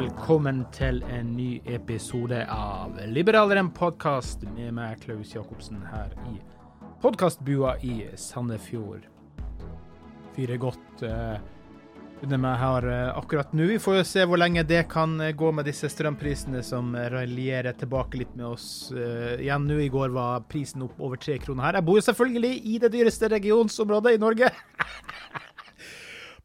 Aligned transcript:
velkommen 0.00 0.62
til 0.72 1.02
en 1.12 1.34
ny 1.36 1.58
episode 1.68 2.38
av 2.48 2.94
Liberaleren 3.12 3.66
podkast 3.76 4.46
med 4.54 4.70
meg, 4.78 5.02
Klaus 5.02 5.34
Jacobsen, 5.34 5.82
her 5.90 6.14
i 6.30 6.38
podkastbua 7.02 7.74
i 7.84 8.06
Sandefjord. 8.16 9.04
Fyrer 10.32 10.56
godt 10.62 11.04
eh, 11.04 11.36
under 12.24 12.40
meg 12.40 12.56
her 12.62 12.88
uh, 12.88 13.18
akkurat 13.18 13.52
nå. 13.52 13.66
Vi 13.74 13.76
får 13.82 13.98
jo 13.98 14.06
se 14.08 14.24
hvor 14.24 14.40
lenge 14.40 14.64
det 14.64 14.86
kan 14.88 15.18
eh, 15.20 15.34
gå 15.36 15.52
med 15.52 15.68
disse 15.68 15.90
strømprisene 15.92 16.64
som 16.64 16.94
raljerer 16.96 17.76
tilbake 17.76 18.22
litt 18.22 18.32
med 18.40 18.54
oss 18.54 18.70
uh, 18.96 19.36
igjen 19.36 19.68
nå. 19.68 19.82
I 19.84 19.92
går 19.92 20.16
var 20.16 20.48
prisen 20.48 20.86
opp 20.88 20.96
over 20.96 21.20
tre 21.20 21.36
kroner 21.44 21.66
her. 21.66 21.80
Jeg 21.82 21.88
bor 21.90 22.00
jo 22.00 22.08
selvfølgelig 22.08 22.56
i 22.72 22.80
det 22.80 22.94
dyreste 22.96 23.28
regionsområdet 23.36 24.16
i 24.16 24.24
Norge. 24.24 24.52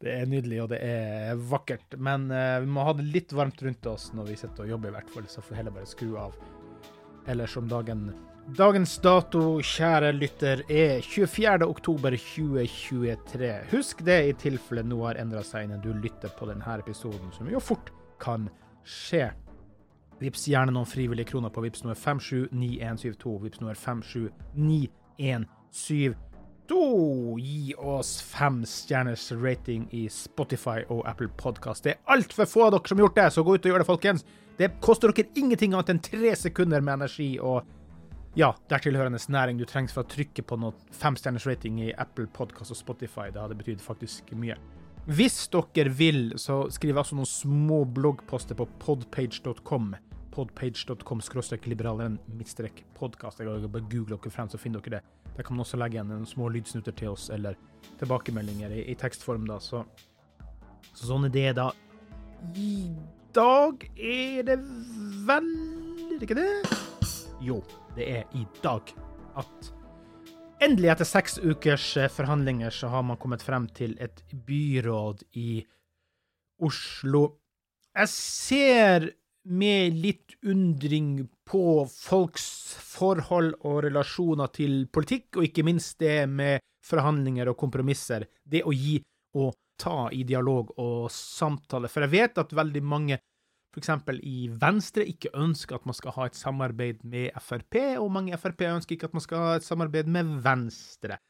Det 0.00 0.12
er 0.12 0.28
nydelig, 0.28 0.60
og 0.64 0.70
det 0.74 0.80
er 0.84 1.40
vakkert. 1.50 1.96
Men 1.96 2.28
uh, 2.32 2.60
vi 2.62 2.70
må 2.70 2.84
ha 2.86 2.94
det 2.96 3.08
litt 3.08 3.34
varmt 3.36 3.62
rundt 3.64 3.90
oss 3.90 4.10
når 4.16 4.32
vi 4.32 4.38
sitter 4.42 4.66
og 4.66 4.74
jobber, 4.74 4.92
i 4.92 4.98
hvert 4.98 5.12
fall. 5.14 5.28
Så 5.32 5.44
får 5.44 5.54
vi 5.54 5.60
heller 5.62 5.76
bare 5.76 5.90
skru 5.90 6.16
av. 6.20 6.36
Ellers 7.26 7.56
om 7.58 7.68
dagen 7.70 8.10
Dagens 8.54 8.92
dato, 9.02 9.58
kjære 9.58 10.12
lytter, 10.14 10.60
er 10.70 11.00
24. 11.02 11.66
oktober 11.66 12.14
2023. 12.14 13.66
Husk 13.72 14.04
det 14.06 14.20
i 14.28 14.36
tilfelle 14.38 14.84
noe 14.86 15.08
har 15.08 15.18
endra 15.18 15.42
seg 15.42 15.66
innen 15.66 15.82
du 15.82 15.90
lytter 15.90 16.30
på 16.38 16.46
denne 16.46 16.62
episoden, 16.78 17.34
som 17.34 17.50
jo 17.50 17.58
fort 17.58 17.90
kan 18.22 18.46
skje. 18.86 19.34
Vips 20.22 20.46
gjerne 20.46 20.70
noen 20.76 20.86
frivillige 20.86 21.26
kroner 21.32 21.50
på 21.50 21.58
Vips 21.66 21.82
nummer 21.82 21.98
579172. 21.98 23.34
Vips 23.48 23.58
nummer 23.64 23.74
579172 23.74 26.14
gi 26.74 27.74
oss 27.78 28.16
fem 28.22 28.64
stjerners 28.66 29.28
rating 29.32 29.86
i 29.94 30.08
Spotify 30.10 30.82
og 30.88 31.04
Apple 31.06 31.28
Podkast. 31.38 31.84
Det 31.84 31.94
er 31.94 32.14
altfor 32.16 32.48
få 32.50 32.64
av 32.66 32.74
dere 32.74 32.90
som 32.90 32.98
har 32.98 33.06
gjort 33.06 33.16
det, 33.20 33.26
så 33.30 33.44
gå 33.46 33.54
ut 33.54 33.66
og 33.66 33.70
gjør 33.70 33.84
det, 33.84 33.86
folkens. 33.86 34.24
Det 34.58 34.70
koster 34.82 35.12
dere 35.12 35.28
ingenting 35.38 35.76
annet 35.76 35.92
enn 35.94 36.02
tre 36.02 36.32
sekunder 36.36 36.82
med 36.82 36.98
energi 36.98 37.28
og 37.38 37.68
ja, 38.36 38.50
dertilhørende 38.68 39.20
næring 39.32 39.60
du 39.60 39.64
trenger 39.64 39.94
for 39.94 40.04
å 40.04 40.10
trykke 40.12 40.42
på 40.44 40.58
noe 40.60 40.74
femstjerners 40.92 41.46
rating 41.48 41.78
i 41.86 41.92
Apple 41.96 42.26
Podkast 42.36 42.74
og 42.74 42.80
Spotify. 42.80 43.30
Det 43.32 43.40
hadde 43.40 43.56
betydd 43.56 43.84
faktisk 43.84 44.34
mye. 44.36 44.58
Hvis 45.06 45.38
dere 45.54 45.92
vil, 45.94 46.34
så 46.36 46.64
skriv 46.74 46.98
altså 46.98 47.16
noen 47.16 47.30
små 47.30 47.84
bloggposter 47.96 48.58
på 48.58 48.66
podpage.com. 48.82 49.94
Podpage.com 50.34 51.22
skråstrek 51.24 51.68
liberaleren 51.70 52.18
midtstrek 52.26 52.84
podkast. 52.98 53.40
Bare 53.40 53.88
google 53.88 54.18
dere 54.18 54.34
frem, 54.34 54.50
så 54.52 54.60
finner 54.60 54.84
dere 54.84 55.00
det. 55.00 55.25
Der 55.36 55.44
kan 55.44 55.56
man 55.56 55.64
også 55.66 55.78
legge 55.80 55.98
igjen 55.98 56.08
noen 56.08 56.28
små 56.28 56.48
lydsnutter 56.52 56.94
til 56.96 57.12
oss, 57.12 57.28
eller 57.34 57.58
tilbakemeldinger 58.00 58.72
i, 58.72 58.86
i 58.92 58.96
tekstform, 58.98 59.44
da. 59.48 59.58
Så, 59.60 59.82
så, 60.92 61.02
sånn 61.10 61.28
er 61.28 61.34
det, 61.34 61.48
da. 61.58 61.70
I 62.56 62.88
dag 63.36 63.84
er 63.96 64.44
det 64.46 64.58
vel 65.26 65.48
Er 66.06 66.18
det 66.18 66.28
ikke 66.28 66.38
det? 66.38 66.76
Jo, 67.44 67.60
det 67.96 68.06
er 68.08 68.36
i 68.36 68.46
dag 68.62 68.92
at 69.36 69.72
endelig, 70.64 70.88
etter 70.94 71.08
seks 71.08 71.36
ukers 71.42 71.84
eh, 72.00 72.08
forhandlinger, 72.12 72.72
så 72.72 72.88
har 72.88 73.04
man 73.04 73.18
kommet 73.20 73.44
frem 73.44 73.66
til 73.76 73.92
et 74.00 74.22
byråd 74.48 75.26
i 75.36 75.60
Oslo. 76.64 77.26
Jeg 77.92 78.08
ser 78.12 79.10
med 79.46 79.94
litt 80.02 80.34
undring 80.46 81.26
på 81.46 81.86
folks 81.90 82.46
forhold 82.82 83.54
og 83.66 83.84
relasjoner 83.86 84.50
til 84.54 84.86
politikk, 84.92 85.38
og 85.38 85.46
ikke 85.48 85.64
minst 85.66 85.98
det 86.02 86.24
med 86.30 86.64
forhandlinger 86.86 87.50
og 87.50 87.58
kompromisser. 87.60 88.26
Det 88.42 88.64
å 88.66 88.74
gi 88.74 88.98
og 89.36 89.54
ta 89.80 90.08
i 90.12 90.24
dialog 90.26 90.72
og 90.80 91.08
samtale. 91.12 91.90
For 91.92 92.06
jeg 92.06 92.14
vet 92.14 92.40
at 92.40 92.54
veldig 92.56 92.82
mange, 92.82 93.18
f.eks. 93.74 93.92
i 94.24 94.48
Venstre, 94.48 95.04
ikke 95.04 95.34
ønsker 95.36 95.78
at 95.78 95.88
man 95.88 95.96
skal 95.98 96.16
ha 96.16 96.28
et 96.28 96.38
samarbeid 96.38 97.04
med 97.04 97.36
Frp, 97.42 97.80
og 98.00 98.12
mange 98.14 98.38
Frp 98.40 98.66
ønsker 98.70 98.96
ikke 98.96 99.10
at 99.10 99.16
man 99.18 99.24
skal 99.24 99.44
ha 99.44 99.56
et 99.58 99.66
samarbeid 99.66 100.08
med 100.10 100.38
Venstre. 100.44 101.20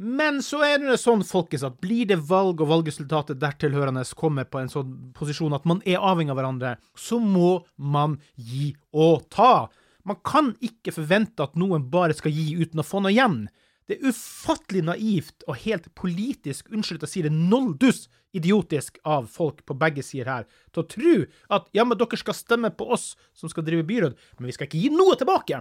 Men 0.00 0.38
så 0.40 0.62
er 0.64 0.78
det 0.80 0.96
sånn, 0.96 1.20
folkens, 1.28 1.64
at 1.66 1.76
blir 1.84 2.06
det 2.08 2.16
valg 2.24 2.62
og 2.64 2.70
valgresultatet 2.70 3.36
dertilhørende 3.42 4.00
kommer 4.16 4.46
på 4.48 4.62
en 4.62 4.70
sånn 4.72 4.94
posisjon 5.12 5.52
at 5.52 5.66
man 5.68 5.82
er 5.84 6.00
avhengig 6.00 6.32
av 6.32 6.38
hverandre, 6.40 6.70
så 6.96 7.18
må 7.20 7.58
man 7.76 8.16
gi 8.34 8.70
og 8.96 9.26
ta. 9.28 9.68
Man 10.08 10.16
kan 10.24 10.54
ikke 10.64 10.94
forvente 10.96 11.44
at 11.44 11.58
noen 11.60 11.84
bare 11.92 12.16
skal 12.16 12.32
gi 12.32 12.54
uten 12.62 12.80
å 12.80 12.86
få 12.86 13.04
noe 13.04 13.12
igjen. 13.12 13.42
Det 13.84 13.98
er 13.98 14.08
ufattelig 14.08 14.86
naivt 14.88 15.44
og 15.44 15.60
helt 15.66 15.90
politisk, 15.98 16.72
unnskyld 16.72 17.04
jeg 17.04 17.12
sier 17.12 17.28
det, 17.28 17.36
nolldus 17.36 18.06
idiotisk 18.32 19.00
av 19.04 19.28
folk 19.28 19.64
på 19.68 19.76
begge 19.76 20.04
sider 20.06 20.30
her, 20.32 20.50
til 20.72 20.80
å 20.84 20.90
tro 20.96 21.16
at 21.58 21.68
ja, 21.76 21.84
men 21.84 21.98
dere 22.00 22.20
skal 22.22 22.38
stemme 22.38 22.72
på 22.72 22.88
oss 22.94 23.10
som 23.36 23.52
skal 23.52 23.66
drive 23.66 23.84
byråd, 23.84 24.16
men 24.38 24.48
vi 24.48 24.56
skal 24.56 24.70
ikke 24.70 24.80
gi 24.80 24.94
noe 24.94 25.18
tilbake. 25.20 25.60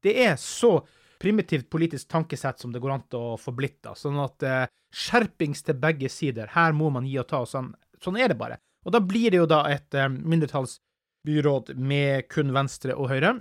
Det 0.00 0.16
er 0.24 0.38
så 0.40 0.78
primitivt 1.22 1.70
politisk 1.70 2.08
tankesett 2.12 2.60
som 2.60 2.72
det 2.72 2.82
går 2.82 2.94
an 2.94 3.04
til 3.10 3.32
å 3.32 3.40
få 3.40 3.54
blitt. 3.56 3.78
da, 3.84 3.94
Sånn 3.98 4.18
at 4.22 4.42
eh, 4.46 4.68
skjerpings 4.92 5.64
til 5.66 5.78
begge 5.80 6.10
sider. 6.12 6.52
Her 6.54 6.76
må 6.76 6.90
man 6.94 7.06
gi 7.08 7.18
og 7.22 7.28
ta. 7.30 7.42
og 7.44 7.50
Sånn, 7.50 7.72
sånn 8.02 8.18
er 8.20 8.32
det 8.32 8.38
bare. 8.40 8.58
Og 8.86 8.94
da 8.94 9.00
blir 9.02 9.32
det 9.34 9.40
jo 9.42 9.50
da 9.50 9.64
et 9.72 9.94
eh, 9.94 10.08
mindretallsbyråd 10.08 11.74
med 11.76 12.28
kun 12.32 12.54
Venstre 12.54 12.96
og 12.96 13.10
Høyre, 13.12 13.36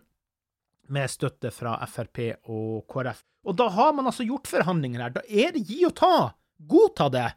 med 0.88 1.10
støtte 1.10 1.50
fra 1.54 1.80
Frp 1.90 2.20
og 2.54 2.86
KrF. 2.92 3.24
Og 3.46 3.56
da 3.58 3.70
har 3.74 3.94
man 3.98 4.10
altså 4.10 4.26
gjort 4.26 4.50
forhandlinger 4.50 5.02
her. 5.02 5.16
Da 5.16 5.24
er 5.30 5.54
det 5.54 5.66
gi 5.70 5.84
og 5.88 5.96
ta. 5.98 6.16
Godta 6.70 7.10
det. 7.14 7.28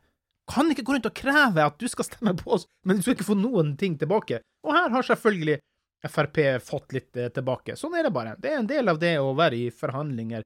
Kan 0.49 0.71
ikke 0.73 0.85
gå 0.85 0.95
rundt 0.97 1.09
og 1.09 1.17
kreve 1.17 1.65
at 1.65 1.77
du 1.81 1.89
skal 1.89 2.07
stemme 2.09 2.33
på 2.37 2.55
oss, 2.57 2.65
men 2.89 2.97
du 2.97 3.05
skal 3.05 3.17
ikke 3.17 3.29
få 3.29 3.37
noen 3.37 3.75
ting 3.81 3.99
tilbake. 4.01 4.41
Og 4.65 4.73
her 4.73 4.93
har 4.95 5.05
selvfølgelig 5.05 5.59
Frp 6.07 6.39
fått 6.63 6.95
litt 6.95 7.17
eh, 7.19 7.33
tilbake. 7.35 7.75
Sånn 7.77 7.97
er 7.99 8.07
det 8.07 8.15
bare. 8.15 8.37
Det 8.39 8.53
er 8.53 8.61
en 8.61 8.69
del 8.71 8.93
av 8.93 9.01
det 9.03 9.17
å 9.19 9.33
være 9.35 9.59
i 9.59 9.73
forhandlinger 9.75 10.45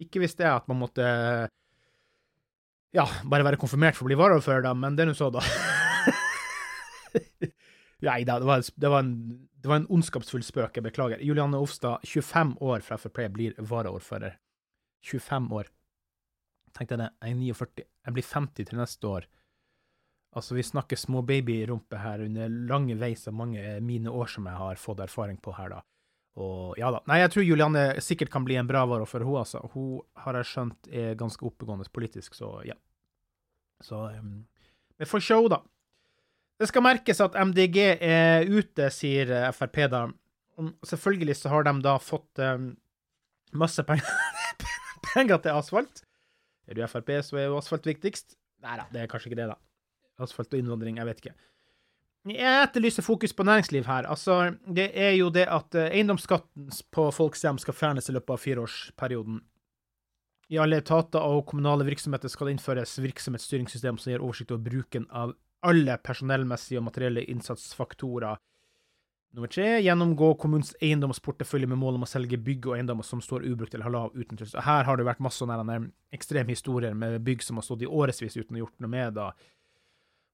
Ikke 0.00 0.22
hvis 0.22 0.38
det 0.38 0.46
er 0.46 0.54
at 0.54 0.68
man 0.70 0.78
måtte 0.84 1.08
ja, 2.94 3.06
bare 3.30 3.46
være 3.46 3.58
konfirmert 3.60 3.98
for 3.98 4.06
å 4.06 4.10
bli 4.10 4.18
varaordfører, 4.18 4.64
da, 4.64 4.74
men 4.74 4.96
det 4.98 5.04
er 5.04 5.10
nå 5.10 5.14
så, 5.14 5.30
da. 5.30 5.42
Nei 8.08 8.22
da, 8.26 8.38
det 8.40 8.48
var, 8.48 8.64
det, 8.64 8.90
var 8.90 9.04
en, 9.04 9.12
det 9.60 9.70
var 9.70 9.78
en 9.78 9.90
ondskapsfull 9.94 10.42
spøk, 10.46 10.78
jeg 10.78 10.86
beklager. 10.88 11.22
Julianne 11.22 11.60
Ofstad, 11.60 12.02
25 12.08 12.56
år 12.66 12.82
fra 12.86 12.98
Frp, 12.98 13.22
blir 13.34 13.54
varaordfører. 13.58 14.38
25 15.06 15.50
år. 15.60 15.70
Tenk 16.76 16.90
deg 16.90 17.02
det, 17.02 17.10
jeg 17.20 17.36
er 17.36 17.38
49. 17.38 17.86
Jeg 18.08 18.16
blir 18.16 18.26
50 18.26 18.70
til 18.70 18.80
neste 18.80 19.10
år. 19.10 19.28
Altså, 20.36 20.54
vi 20.54 20.62
snakker 20.62 20.96
små 20.96 21.24
babyrumpe 21.26 21.98
her 21.98 22.22
under 22.22 22.50
lange 22.70 22.94
veis 22.98 23.26
av 23.26 23.34
mange 23.34 23.62
mine 23.82 24.10
år 24.14 24.30
som 24.30 24.46
jeg 24.46 24.58
har 24.60 24.78
fått 24.78 25.02
erfaring 25.02 25.40
på 25.42 25.54
her, 25.56 25.72
da. 25.74 25.80
Og 26.38 26.78
ja 26.78 26.92
da. 26.94 27.00
Nei, 27.10 27.18
jeg 27.24 27.32
tror 27.34 27.46
Julianne 27.46 27.82
sikkert 28.04 28.30
kan 28.30 28.44
bli 28.46 28.54
en 28.60 28.68
bra 28.68 28.84
varaordfører, 28.86 29.26
hun 29.26 29.40
altså. 29.40 29.64
Hun 29.74 30.04
har 30.22 30.38
jeg 30.38 30.50
skjønt 30.52 30.90
er 31.02 31.18
ganske 31.18 31.46
oppegående 31.46 31.88
politisk, 31.90 32.36
så 32.38 32.60
ja. 32.66 32.76
Så 33.82 34.04
um, 34.20 34.44
får 35.08 35.24
show, 35.24 35.48
da. 35.50 35.60
Det 36.60 36.68
skal 36.68 36.84
merkes 36.84 37.22
at 37.24 37.34
MDG 37.34 37.78
er 37.96 38.46
ute, 38.46 38.90
sier 38.92 39.32
Frp 39.56 39.80
da. 39.90 40.04
Selvfølgelig 40.86 41.38
så 41.40 41.50
har 41.50 41.64
de 41.66 41.72
da 41.82 41.96
fått 42.04 42.42
um, 42.44 42.74
masse 43.56 43.82
penger, 43.88 44.06
penger 45.10 45.40
til 45.42 45.56
asfalt. 45.56 46.04
Er 46.68 46.78
du 46.78 46.84
Frp, 46.86 47.16
så 47.26 47.40
er 47.40 47.48
jo 47.48 47.58
asfalt 47.58 47.88
viktigst. 47.88 48.36
Nei 48.62 48.76
da, 48.78 48.86
det 48.92 49.02
er 49.02 49.10
kanskje 49.10 49.32
ikke 49.32 49.40
det, 49.40 49.48
da. 49.54 49.58
Asfalt 50.20 50.52
og 50.52 50.60
innvandring, 50.60 51.00
jeg 51.00 51.08
vet 51.08 51.22
ikke. 51.24 51.36
Jeg 52.28 52.64
etterlyser 52.66 53.04
fokus 53.04 53.32
på 53.32 53.46
næringsliv 53.48 53.86
her. 53.88 54.04
Altså, 54.04 54.52
det 54.68 54.90
er 54.92 55.14
jo 55.16 55.30
det 55.32 55.46
at 55.48 55.74
eh, 55.74 55.88
eiendomsskatten 55.96 56.68
på 56.92 57.06
folks 57.16 57.46
hjem 57.46 57.60
skal 57.62 57.76
fjernes 57.76 58.10
i 58.10 58.16
løpet 58.16 58.34
av 58.34 58.42
fireårsperioden. 58.42 59.38
I 60.50 60.58
alle 60.60 60.82
etater 60.82 61.22
og 61.22 61.46
kommunale 61.48 61.86
virksomheter 61.86 62.28
skal 62.28 62.48
det 62.50 62.58
innføres 62.58 62.98
virksomhetsstyringssystem 63.00 64.00
som 64.02 64.12
gir 64.12 64.20
oversikt 64.20 64.52
over 64.52 64.66
bruken 64.66 65.06
av 65.08 65.32
alle 65.64 65.96
personellmessige 66.02 66.80
og 66.80 66.88
materielle 66.90 67.24
innsatsfaktorer. 67.30 68.40
Nummer 69.30 69.46
tre, 69.46 69.76
gjennomgå 69.78 70.32
kommunens 70.42 70.72
eiendomsportefølje 70.82 71.68
med 71.70 71.78
mål 71.78 72.00
om 72.00 72.04
å 72.04 72.08
selge 72.10 72.40
bygg 72.42 72.66
og 72.66 72.74
eiendommer 72.76 73.06
som 73.06 73.20
står 73.22 73.44
ubrukt 73.46 73.76
eller 73.76 73.86
har 73.86 73.94
lav 73.94 74.16
utnyttelse. 74.18 74.64
Her 74.66 74.88
har 74.88 74.98
det 74.98 75.06
vært 75.06 75.22
masse 75.22 75.46
ekstreme 76.10 76.50
historier 76.50 76.96
med 76.98 77.20
bygg 77.22 77.44
som 77.46 77.60
har 77.60 77.64
stått 77.64 77.84
i 77.86 77.88
årevis 77.88 78.36
uten 78.36 78.58
å 78.58 78.64
gjort 78.64 78.80
noe 78.82 78.90
med 78.90 79.14
det. 79.14 79.28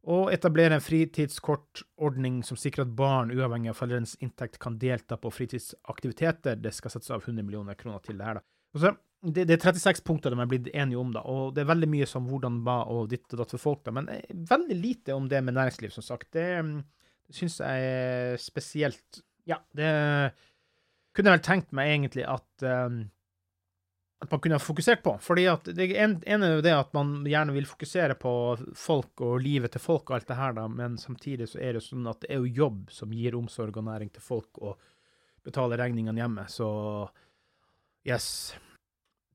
Og 0.07 0.29
etablere 0.31 0.77
en 0.77 0.85
fritidskortordning 0.85 2.39
som 2.47 2.59
sikrer 2.59 2.85
at 2.87 2.93
barn, 2.95 3.33
uavhengig 3.35 3.73
av 3.73 3.79
foreldrenes 3.81 4.15
inntekt, 4.23 4.61
kan 4.63 4.77
delta 4.79 5.19
på 5.19 5.33
fritidsaktiviteter. 5.35 6.61
Det 6.63 6.71
skal 6.77 6.95
settes 6.95 7.11
av 7.11 7.25
100 7.25 7.43
millioner 7.43 7.79
kroner 7.79 8.05
til 8.05 8.21
det 8.21 8.29
her. 8.29 8.41
Så, 8.77 8.93
det, 9.27 9.47
det, 9.49 9.57
er 9.57 9.65
36 9.73 10.05
punkter 10.07 10.31
de 10.31 10.39
er 10.39 10.51
blitt 10.51 10.69
enige 10.71 11.01
om, 11.01 11.11
da, 11.15 11.25
og 11.27 11.57
det 11.57 11.65
er 11.65 11.71
veldig 11.73 11.89
mye 11.91 12.07
som 12.07 12.29
hvordan 12.29 12.61
ba 12.67 12.83
og 12.93 13.09
ditt 13.11 13.27
og 13.33 13.41
datt 13.41 13.55
for 13.57 13.63
folk, 13.63 13.83
da, 13.87 13.95
men 13.97 14.11
eh, 14.13 14.29
veldig 14.51 14.77
lite 14.79 15.17
om 15.17 15.27
det 15.31 15.41
med 15.43 15.57
næringsliv, 15.57 15.91
som 15.97 16.07
sagt. 16.07 16.29
Det, 16.37 16.47
mm, 16.63 16.77
det 17.27 17.39
syns 17.41 17.59
jeg 17.65 17.91
er 17.91 18.39
spesielt 18.43 19.23
Ja, 19.47 19.59
det 19.79 19.91
kunne 21.17 21.33
jeg 21.33 21.39
vel 21.39 21.47
tenkt 21.47 21.75
meg 21.75 21.91
egentlig 21.95 22.27
at 22.29 22.67
um, 22.67 23.07
at 24.23 24.31
man 24.31 24.41
kunne 24.41 24.57
ha 24.57 24.63
fokusert 24.63 25.03
på. 25.05 25.15
Fordi 25.21 25.45
at 25.51 25.69
det 25.77 25.91
ene 25.93 26.49
er 26.49 26.55
jo 26.57 26.65
det 26.65 26.73
at 26.73 26.93
man 26.97 27.19
gjerne 27.29 27.55
vil 27.57 27.69
fokusere 27.69 28.17
på 28.21 28.33
folk 28.77 29.21
og 29.27 29.39
livet 29.45 29.75
til 29.75 29.83
folk 29.83 30.09
og 30.09 30.19
alt 30.19 30.31
det 30.31 30.39
her, 30.39 30.57
da, 30.57 30.67
men 30.73 30.97
samtidig 31.01 31.51
så 31.53 31.61
er 31.61 31.77
det 31.77 31.85
sånn 31.85 32.09
at 32.09 32.23
det 32.25 32.33
er 32.33 32.41
jo 32.41 32.55
jobb 32.65 32.93
som 32.95 33.13
gir 33.13 33.37
omsorg 33.37 33.77
og 33.77 33.89
næring 33.91 34.13
til 34.15 34.25
folk, 34.25 34.51
og 34.63 34.81
betaler 35.47 35.79
regningene 35.79 36.19
hjemme, 36.19 36.47
så 36.51 36.69
yes. 38.09 38.57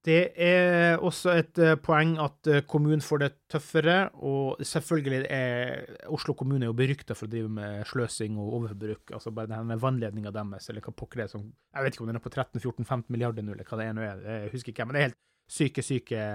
Det 0.01 0.31
er 0.41 0.97
også 0.97 1.35
et 1.37 1.59
uh, 1.61 1.75
poeng 1.77 2.15
at 2.23 2.47
uh, 2.49 2.63
kommunen 2.65 3.03
får 3.05 3.19
det 3.21 3.27
tøffere, 3.53 3.97
og 4.25 4.63
selvfølgelig 4.65 5.27
er 5.29 6.07
Oslo 6.09 6.33
kommune 6.37 6.65
jo 6.65 6.73
berykta 6.77 7.13
for 7.13 7.29
å 7.29 7.31
drive 7.31 7.51
med 7.53 7.85
sløsing 7.85 8.39
og 8.41 8.55
overforbruk. 8.57 9.13
Altså 9.13 9.33
bare 9.35 9.51
denne 9.51 9.77
vannledninga 9.81 10.33
deres, 10.33 10.71
eller 10.73 10.81
hva 10.81 10.95
pokker 10.97 11.21
det 11.21 11.27
er 11.27 11.33
som 11.35 11.45
Jeg 11.45 11.85
vet 11.85 11.93
ikke 11.93 12.07
om 12.07 12.09
den 12.09 12.17
er 12.17 12.25
på 12.25 12.33
13-14-15 12.33 13.05
milliarder 13.13 13.45
nå, 13.45 13.53
eller 13.53 13.69
hva 13.69 13.77
det 13.77 13.87
er 13.91 13.95
nå. 13.99 14.07
Jeg 14.07 14.51
husker 14.55 14.73
ikke, 14.73 14.89
men 14.89 14.97
det 14.97 15.03
er 15.03 15.09
helt 15.11 15.21
syke, 15.51 15.85
syke 15.85 16.25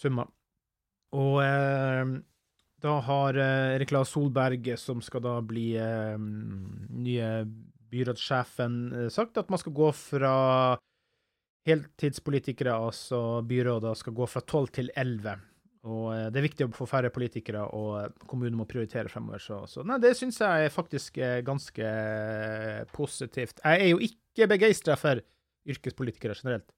summer. 0.00 0.32
Og 1.18 1.38
eh, 1.44 2.16
da 2.84 2.98
har 3.04 3.36
Erik 3.42 3.92
Lars 3.92 4.14
Solberg, 4.14 4.72
som 4.80 5.00
skal 5.04 5.24
da 5.24 5.38
bli 5.44 5.72
nye 5.76 7.30
byrådssjefen, 7.92 8.76
sagt 9.12 9.40
at 9.40 9.50
man 9.50 9.60
skal 9.60 9.74
gå 9.76 9.88
fra 9.96 10.36
heltidspolitikere, 11.68 12.74
altså 12.88 13.42
byråder, 13.46 13.94
skal 14.00 14.16
gå 14.16 14.26
fra 14.28 14.42
tolv 14.48 14.72
til 14.74 14.90
elleve. 14.96 15.36
Og 15.86 16.08
eh, 16.12 16.26
det 16.32 16.40
er 16.40 16.46
viktig 16.48 16.66
å 16.66 16.74
få 16.74 16.86
færre 16.90 17.12
politikere, 17.14 17.64
og 17.76 17.90
eh, 18.00 18.26
kommunen 18.30 18.58
må 18.58 18.66
prioritere 18.68 19.10
fremover. 19.12 19.42
Så, 19.42 19.60
så 19.70 19.84
nei, 19.86 20.00
det 20.02 20.14
syns 20.18 20.40
jeg 20.42 20.72
faktisk 20.74 21.20
er 21.22 21.44
ganske 21.46 21.84
eh, 21.84 22.82
positivt. 22.94 23.62
Jeg 23.62 23.84
er 23.84 23.92
jo 23.92 24.02
ikke 24.08 24.50
begeistra 24.50 24.98
for 24.98 25.22
yrkespolitikere 25.68 26.36
generelt. 26.38 26.68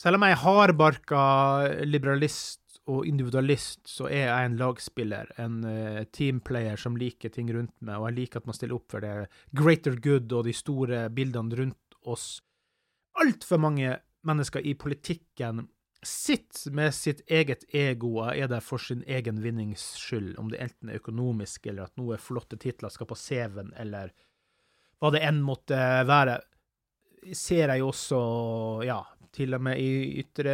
Selv 0.00 0.18
om 0.18 0.26
jeg 0.26 0.34
er 0.34 0.42
hardbarka 0.42 1.24
liberalist 1.86 2.80
og 2.90 3.06
individualist, 3.06 3.84
så 3.86 4.08
er 4.10 4.24
jeg 4.26 4.48
en 4.48 4.56
lagspiller, 4.58 5.28
en 5.38 5.60
teamplayer 6.10 6.80
som 6.80 6.96
liker 6.98 7.30
ting 7.30 7.52
rundt 7.54 7.74
meg, 7.78 8.00
og 8.00 8.08
jeg 8.08 8.16
liker 8.16 8.42
at 8.42 8.48
man 8.48 8.56
stiller 8.56 8.80
opp 8.80 8.88
for 8.90 9.04
det 9.04 9.28
greater 9.54 9.94
good 10.02 10.34
og 10.34 10.48
de 10.48 10.54
store 10.56 11.04
bildene 11.14 11.60
rundt 11.60 12.00
oss 12.10 12.40
altfor 13.20 13.60
mange 13.60 13.96
mennesker 14.26 14.64
i 14.64 14.74
politikken 14.78 15.66
sitter 16.02 16.74
med 16.74 16.94
sitt 16.94 17.22
eget 17.30 17.62
ego 17.74 18.16
og 18.24 18.34
er 18.34 18.48
der 18.50 18.62
for 18.64 18.82
sin 18.82 19.04
egen 19.06 19.38
vinnings 19.42 19.84
skyld, 20.00 20.34
om 20.38 20.50
det 20.50 20.60
enten 20.64 20.90
er 20.90 20.98
økonomisk, 20.98 21.66
eller 21.70 21.86
at 21.86 21.98
noe 22.00 22.18
flotte 22.18 22.58
titler 22.58 22.90
skal 22.90 23.06
på 23.10 23.18
CV-en, 23.18 23.70
eller 23.78 24.10
hva 24.98 25.12
det 25.14 25.22
enn 25.26 25.40
måtte 25.46 25.78
være, 26.06 26.40
ser 27.34 27.70
jeg 27.70 27.82
jo 27.82 27.90
også, 27.92 28.22
ja, 28.86 28.98
til 29.32 29.54
og 29.56 29.62
med 29.64 29.78
i 29.80 30.18
ytre 30.20 30.52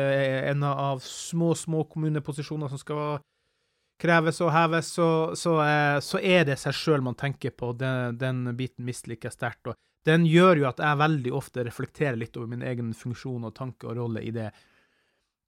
enda 0.51 0.75
av 0.91 1.01
små, 1.05 1.55
små 1.57 1.83
kommuneposisjoner 1.91 2.71
som 2.71 2.81
skal 2.81 3.19
kreves 4.01 4.41
og 4.45 4.53
heves, 4.55 4.93
så, 4.95 5.09
så, 5.39 5.59
eh, 5.65 5.99
så 6.05 6.21
er 6.23 6.47
det 6.49 6.59
seg 6.61 6.77
sjøl 6.77 7.05
man 7.05 7.19
tenker 7.19 7.55
på. 7.55 7.73
Den, 7.79 8.19
den 8.21 8.45
biten 8.59 8.87
misliker 8.87 9.31
jeg 9.31 9.39
sterkt. 9.39 9.75
Den 10.07 10.27
gjør 10.29 10.63
jo 10.63 10.69
at 10.71 10.81
jeg 10.83 11.01
veldig 11.01 11.33
ofte 11.37 11.65
reflekterer 11.67 12.19
litt 12.19 12.37
over 12.39 12.53
min 12.55 12.65
egen 12.67 12.95
funksjon 12.97 13.49
og 13.49 13.57
tanke 13.59 13.89
og 13.91 13.99
rolle 13.99 14.23
i 14.25 14.31
det. 14.35 14.53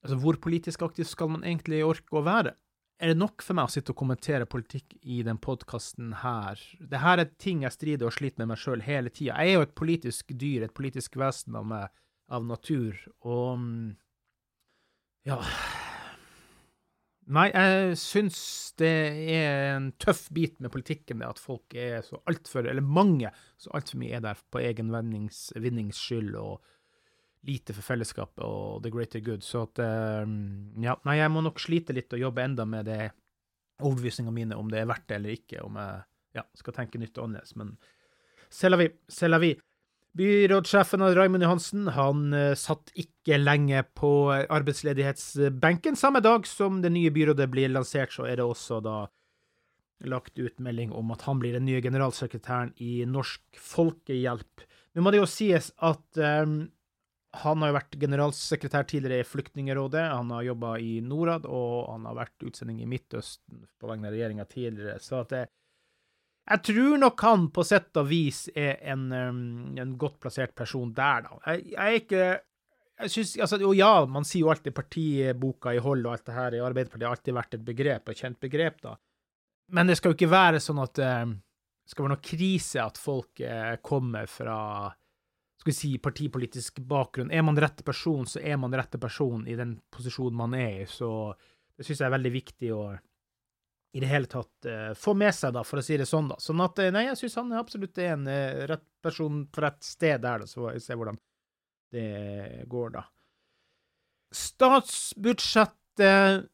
Altså, 0.02 0.19
hvor 0.20 0.41
politisk 0.43 0.82
aktiv 0.85 1.07
skal 1.09 1.30
man 1.37 1.47
egentlig 1.47 1.85
orke 1.87 2.19
å 2.19 2.25
være? 2.26 2.57
Er 3.00 3.12
det 3.12 3.21
nok 3.21 3.40
for 3.40 3.57
meg 3.57 3.71
å 3.71 3.73
sitte 3.73 3.95
og 3.95 4.00
kommentere 4.02 4.49
politikk 4.50 4.99
i 5.00 5.23
den 5.25 5.38
podkasten 5.40 6.12
her? 6.21 6.61
Dette 6.80 7.14
er 7.14 7.30
ting 7.40 7.62
jeg 7.64 7.73
strider 7.73 8.11
og 8.11 8.16
sliter 8.16 8.42
med 8.42 8.52
meg 8.52 8.61
sjøl 8.61 8.85
hele 8.85 9.12
tida. 9.12 9.38
Jeg 9.40 9.54
er 9.54 9.57
jo 9.57 9.64
et 9.64 9.76
politisk 9.78 10.35
dyr, 10.37 10.66
et 10.66 10.76
politisk 10.76 11.16
vesen 11.21 11.57
av 11.57 11.69
meg, 11.71 11.88
av 12.28 12.45
natur, 12.45 12.99
og 13.25 13.62
mm, 13.62 13.87
ja 15.30 15.40
Nei, 17.30 17.46
jeg 17.52 17.99
syns 18.00 18.38
det 18.80 18.90
er 19.37 19.76
en 19.76 19.90
tøff 20.02 20.25
bit 20.34 20.56
med 20.58 20.72
politikken, 20.75 21.20
det 21.22 21.28
at 21.28 21.38
folk 21.38 21.76
er 21.78 22.00
så 22.02 22.18
altfor, 22.30 22.66
eller 22.66 22.82
mange, 22.82 23.30
så 23.60 23.70
altfor 23.76 24.00
mye 24.02 24.16
er 24.18 24.25
der 24.25 24.40
på 24.50 24.62
egen 24.64 24.90
vinnings, 24.90 25.44
vinnings 25.54 26.00
skyld, 26.00 26.34
og 26.40 26.58
lite 27.46 27.76
for 27.76 27.87
fellesskapet 27.87 28.42
og 28.44 28.82
the 28.84 28.90
greater 28.92 29.22
good. 29.25 29.46
Så 29.46 29.62
at 29.68 29.80
um, 30.26 30.75
Ja, 30.82 30.96
nei, 31.06 31.20
jeg 31.20 31.32
må 31.32 31.44
nok 31.44 31.62
slite 31.62 31.94
litt 31.96 32.12
og 32.16 32.20
jobbe 32.20 32.44
enda 32.44 32.66
med 32.68 32.90
det 32.90 33.00
overbevisningene 33.80 34.37
mine, 34.37 34.58
om 34.58 34.68
det 34.72 34.82
er 34.82 34.90
verdt 34.90 35.06
det 35.08 35.20
eller 35.20 35.38
ikke, 35.38 35.62
om 35.64 35.78
jeg 35.80 36.02
ja, 36.40 36.46
skal 36.58 36.76
tenke 36.76 37.00
nytt 37.00 37.16
og 37.18 37.28
annerledes, 37.28 37.56
men 37.56 37.76
c'est 38.50 38.68
la 39.30 39.38
vie. 39.38 39.56
Byrådssjefen 40.19 41.05
Raymond 41.14 41.45
Johansen 41.47 41.87
han 41.95 42.25
uh, 42.35 42.57
satt 42.59 42.90
ikke 42.99 43.38
lenge 43.38 43.85
på 43.95 44.11
arbeidsledighetsbenken. 44.33 45.99
Samme 45.99 46.23
dag 46.25 46.49
som 46.50 46.81
det 46.83 46.90
nye 46.95 47.12
byrådet 47.14 47.47
blir 47.52 47.71
lansert, 47.71 48.12
så 48.14 48.26
er 48.26 48.40
det 48.40 48.47
også 48.47 48.81
da 48.85 49.05
lagt 50.09 50.38
ut 50.40 50.59
melding 50.59 50.93
om 50.97 51.12
at 51.12 51.23
han 51.29 51.40
blir 51.40 51.55
den 51.57 51.67
nye 51.69 51.83
generalsekretæren 51.85 52.73
i 52.81 53.05
Norsk 53.07 53.61
Folkehjelp. 53.61 54.67
Nå 54.97 55.05
må 55.05 55.12
det 55.12 55.21
jo 55.21 55.29
sies 55.31 55.71
at 55.76 56.19
um, 56.19 56.62
han 57.40 57.62
har 57.62 57.71
jo 57.71 57.76
vært 57.76 57.99
generalsekretær 58.00 58.88
tidligere 58.90 59.23
i 59.23 59.29
Flyktningerådet, 59.29 60.02
han 60.11 60.33
har 60.35 60.49
jobba 60.49 60.75
i 60.83 60.97
Norad, 61.05 61.47
og 61.47 61.93
han 61.93 62.09
har 62.09 62.17
vært 62.19 62.49
utsending 62.49 62.81
i 62.83 62.88
Midtøsten 62.90 63.69
på 63.79 63.90
vegne 63.90 64.11
av 64.11 64.17
regjeringa 64.17 64.47
tidligere. 64.50 64.97
Så 65.02 65.21
at 65.21 65.35
det, 65.35 65.45
jeg 66.50 66.62
tror 66.66 66.97
nok 66.99 67.23
han 67.23 67.49
på 67.54 67.64
sett 67.66 67.99
og 68.00 68.09
vis 68.11 68.49
er 68.59 68.80
en, 68.92 69.11
um, 69.12 69.42
en 69.78 69.97
godt 69.99 70.19
plassert 70.23 70.54
person 70.59 70.90
der, 70.95 71.28
da. 71.28 71.37
Jeg, 71.47 71.66
jeg 71.75 71.85
er 71.85 72.00
ikke 72.00 72.25
jeg 73.00 73.12
synes, 73.14 73.30
altså, 73.40 73.57
Og 73.64 73.76
ja, 73.78 73.92
man 74.12 74.26
sier 74.28 74.45
jo 74.45 74.50
alltid 74.52 74.75
partiboka 74.76 75.73
i 75.73 75.80
hold 75.80 76.04
og 76.04 76.12
alt 76.12 76.26
det 76.26 76.35
her 76.37 76.57
i 76.57 76.64
Arbeiderpartiet 76.64 77.07
har 77.09 77.16
alltid 77.16 77.37
vært 77.37 77.54
et 77.57 77.62
begrep, 77.64 78.11
et 78.11 78.25
kjent 78.25 78.40
begrep, 78.42 78.83
da. 78.85 78.97
Men 79.73 79.88
det 79.88 79.97
skal 79.97 80.12
jo 80.12 80.19
ikke 80.19 80.33
være 80.33 80.61
sånn 80.61 80.83
at 80.83 81.00
um, 81.00 81.37
det 81.38 81.95
skal 81.95 82.04
være 82.04 82.12
noe 82.12 82.25
krise 82.28 82.83
at 82.83 82.99
folk 83.00 83.40
uh, 83.40 83.76
kommer 83.87 84.28
fra 84.28 84.59
skal 85.61 85.71
vi 85.71 85.76
si, 85.76 85.90
partipolitisk 86.00 86.78
bakgrunn. 86.88 87.33
Er 87.33 87.45
man 87.45 87.59
rette 87.61 87.85
person, 87.85 88.25
så 88.28 88.40
er 88.40 88.57
man 88.57 88.73
rette 88.76 88.97
person 89.00 89.42
i 89.49 89.57
den 89.59 89.75
posisjonen 89.92 90.38
man 90.38 90.54
er 90.57 90.83
i. 90.83 90.87
Så 90.88 91.09
det 91.76 91.85
syns 91.85 92.00
jeg 92.00 92.07
er 92.09 92.14
veldig 92.14 92.33
viktig 92.33 92.71
å 92.73 92.85
i 93.92 94.02
det 94.02 94.11
hele 94.11 94.28
tatt 94.30 94.68
uh, 94.68 94.92
få 94.94 95.14
med 95.18 95.35
seg, 95.35 95.54
da, 95.56 95.64
for 95.66 95.80
å 95.80 95.85
si 95.85 95.97
det 95.99 96.06
sånn. 96.06 96.28
da. 96.30 96.37
Sånn 96.42 96.61
at, 96.62 96.78
nei, 96.94 97.09
jeg 97.09 97.18
syns 97.23 97.38
han 97.40 97.52
er 97.52 97.62
absolutt 97.62 97.99
er 97.99 98.12
en 98.14 98.28
uh, 98.30 98.66
rett 98.70 98.87
person 99.02 99.42
på 99.50 99.64
rett 99.64 99.82
sted 99.85 100.23
der, 100.23 100.44
da, 100.44 100.47
så 100.47 100.62
får 100.62 100.76
vi 100.76 100.85
se 100.85 100.99
hvordan 101.00 101.18
det 101.90 102.11
går, 102.70 102.88
da. 102.94 103.02
Statsbudsjettet 104.40 106.50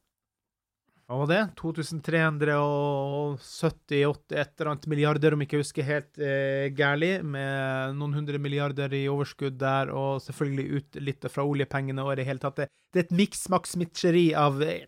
hva 1.07 1.21
var 1.21 1.29
det? 1.31 1.43
2370-80 1.55 4.33
et 4.35 4.59
eller 4.59 4.69
annet 4.73 4.87
milliarder, 4.91 5.31
om 5.33 5.41
ikke 5.43 5.55
jeg 5.55 5.63
husker 5.63 5.83
helt 5.87 6.19
eh, 6.19 6.67
gærlig, 6.75 7.23
med 7.23 7.95
noen 7.95 8.13
hundre 8.17 8.35
milliarder 8.43 8.91
i 8.91 9.07
overskudd 9.07 9.55
der, 9.61 9.87
og 9.95 10.19
selvfølgelig 10.25 10.65
ut 10.67 10.99
litt 10.99 11.23
fra 11.31 11.47
oljepengene 11.47 12.03
og 12.03 12.11
i 12.11 12.19
det 12.19 12.27
hele 12.27 12.43
tatt. 12.43 12.59
Det, 12.59 12.67
det 12.91 12.99
er 12.99 13.07
et 13.07 13.15
miksmaks-mitsjeri 13.21 14.35
av 14.35 14.59
eh, 14.65 14.83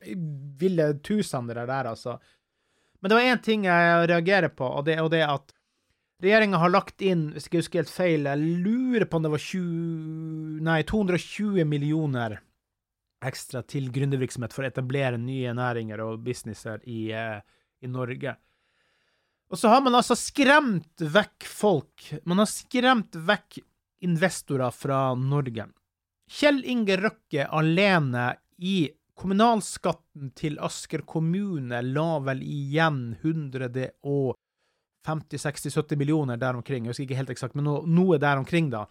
ville 0.59 0.99
tusener 1.07 1.55
der, 1.63 1.87
altså. 1.93 2.19
Men 2.99 3.11
det 3.11 3.17
var 3.17 3.29
én 3.31 3.41
ting 3.43 3.63
jeg 3.67 4.09
reagerer 4.11 4.51
på, 4.51 4.67
og 4.67 4.85
det, 4.87 4.99
og 4.99 5.09
det 5.13 5.23
er 5.23 5.31
at 5.31 5.53
regjeringa 6.23 6.59
har 6.59 6.73
lagt 6.73 7.01
inn, 7.05 7.29
hvis 7.31 7.47
jeg 7.47 7.51
ikke 7.51 7.61
husker 7.63 7.81
helt 7.83 7.93
feil, 7.93 8.27
jeg 8.27 8.59
lurer 8.65 9.07
på 9.07 9.19
om 9.19 9.25
det 9.25 9.31
var 9.33 9.43
20, 9.43 10.59
nei, 10.67 10.81
220 10.87 11.67
millioner 11.69 12.39
ekstra 13.25 13.61
til 13.67 13.89
gründervirksomhet 13.91 14.53
for 14.55 14.63
å 14.63 14.69
etablere 14.69 15.19
nye 15.19 15.53
næringer 15.55 16.03
og 16.03 16.21
businesser 16.23 16.83
i, 16.87 17.11
eh, 17.11 17.39
i, 17.83 17.87
Norge. 17.87 18.35
Og 19.49 19.57
så 19.59 19.71
har 19.71 19.81
man 19.81 19.97
altså 19.97 20.15
skremt 20.15 21.01
vekk 21.01 21.47
folk. 21.47 22.05
Man 22.23 22.39
har 22.39 22.49
skremt 22.51 23.15
vekk 23.15 23.59
investorer 24.05 24.71
fra 24.71 25.15
Norge. 25.15 25.67
Kjell 26.29 26.61
Inge 26.69 26.99
Røkke 27.01 27.47
alene 27.49 28.31
i 28.61 28.85
kommunalskatten 29.19 30.31
til 30.37 30.59
Asker 30.63 31.01
kommune 31.07 31.81
la 31.83 32.19
vel 32.23 32.41
igjen 32.45 33.15
150-60-70 33.19 35.97
millioner 35.99 36.37
der 36.39 36.53
omkring. 36.59 36.85
Jeg 36.85 36.91
husker 36.93 37.05
ikke 37.07 37.19
helt 37.19 37.33
eksakt, 37.35 37.55
men 37.59 37.65
noe, 37.67 38.15
der 38.21 38.37
omkring, 38.39 38.67
da. 38.71 38.81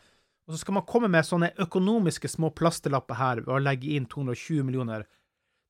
Og 0.48 0.54
så 0.54 0.58
skal 0.62 0.74
man 0.78 0.88
komme 0.88 1.08
med 1.12 1.26
sånne 1.28 1.50
økonomiske 1.60 2.28
små 2.32 2.48
plastelapper 2.56 3.16
her 3.18 3.36
ved 3.44 3.52
å 3.52 3.60
legge 3.60 3.92
inn 3.96 4.06
220 4.08 4.64
millioner 4.68 5.00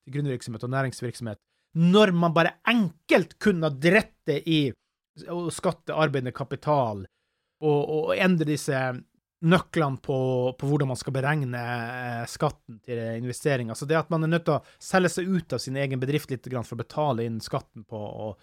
til 0.05 0.13
grunnvirksomhet 0.15 0.63
og 0.63 0.71
næringsvirksomhet, 0.75 1.39
når 1.79 2.07
man 2.15 2.35
bare 2.35 2.57
enkelt 2.67 3.31
kunne 3.43 3.67
ha 3.67 3.73
drette 3.75 4.35
i 4.47 4.71
å 5.27 5.49
skatte 5.51 5.95
arbeidende 5.95 6.31
kapital 6.35 7.03
og, 7.59 7.81
og 7.91 8.15
endre 8.15 8.45
disse 8.53 8.77
nøklene 9.39 10.01
på, 10.03 10.19
på, 10.59 10.67
hvordan 10.67 10.89
man 10.91 10.99
skal 10.99 11.15
beregne 11.15 11.59
eh, 11.59 12.23
skatten 12.27 12.79
til 12.83 12.99
investeringer. 13.21 13.71
Altså 13.71 13.87
det 13.87 13.99
at 13.99 14.09
man 14.11 14.25
er 14.25 14.33
nødt 14.33 14.47
til 14.49 14.57
å 14.57 14.63
selge 14.83 15.13
seg 15.13 15.29
ut 15.31 15.55
av 15.55 15.63
sin 15.63 15.77
egen 15.79 16.01
bedrift 16.01 16.31
litt 16.33 16.49
for 16.59 16.75
å 16.75 16.81
betale 16.83 17.27
inn 17.27 17.39
skatten 17.43 17.85
på 17.87 18.33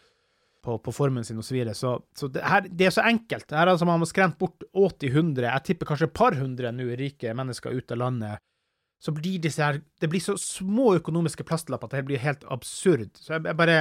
på, 0.66 0.78
på 0.82 0.92
formuen 0.92 1.24
sin 1.24 1.38
osv. 1.38 1.48
Så, 1.48 1.54
videre. 1.54 1.74
så 1.74 2.00
Så 2.14 2.28
det, 2.34 2.42
her, 2.42 2.66
det 2.66 2.88
er 2.88 2.94
så 2.94 3.04
enkelt. 3.06 3.52
Her 3.54 3.70
altså 3.70 3.86
Man 3.86 4.02
har 4.02 4.10
skremt 4.10 4.38
bort 4.38 4.64
80-100, 4.74 5.44
jeg 5.46 5.64
tipper 5.68 5.90
kanskje 5.92 6.08
et 6.10 6.16
par 6.16 6.34
hundre 6.34 6.72
nå 6.74 6.88
rike 6.98 7.34
mennesker 7.38 7.76
ut 7.76 7.94
av 7.94 8.00
landet. 8.02 8.42
Så 8.98 9.12
blir 9.12 9.38
disse 9.44 9.62
her 9.62 9.82
Det 10.00 10.08
blir 10.08 10.24
så 10.24 10.34
små 10.40 10.94
økonomiske 10.96 11.44
plastlapper 11.46 11.90
at 11.90 11.98
det 11.98 12.06
blir 12.08 12.22
helt 12.22 12.46
absurd. 12.50 13.12
Så 13.20 13.36
jeg, 13.36 13.44
jeg 13.46 13.58
bare 13.60 13.78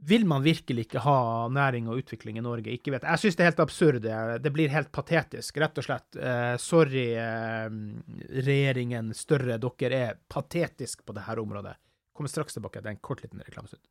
vil 0.00 0.24
man 0.26 0.42
virkelig 0.42 0.86
ikke 0.86 1.02
ha 1.04 1.48
næring 1.52 1.88
og 1.90 2.00
utvikling 2.00 2.38
i 2.40 2.44
Norge? 2.44 2.72
Ikke 2.72 2.94
vet. 2.94 3.04
Jeg 3.04 3.22
syns 3.22 3.36
det 3.36 3.44
er 3.44 3.50
helt 3.50 3.62
absurd. 3.64 4.08
Det 4.42 4.52
blir 4.54 4.72
helt 4.72 4.92
patetisk, 4.92 5.60
rett 5.60 5.80
og 5.80 5.86
slett. 5.86 6.16
Eh, 6.16 6.56
sorry, 6.62 7.06
eh, 7.20 7.68
regjeringen 8.40 9.12
Større, 9.16 9.58
dere 9.60 10.02
er 10.10 10.20
patetisk 10.28 11.04
på 11.04 11.16
dette 11.16 11.38
området. 11.40 11.76
Kommer 12.16 12.32
straks 12.32 12.56
tilbake 12.56 12.80
til 12.80 12.90
en 12.94 13.02
kort 13.02 13.22
liten 13.22 13.42
reklamesnutt. 13.44 13.84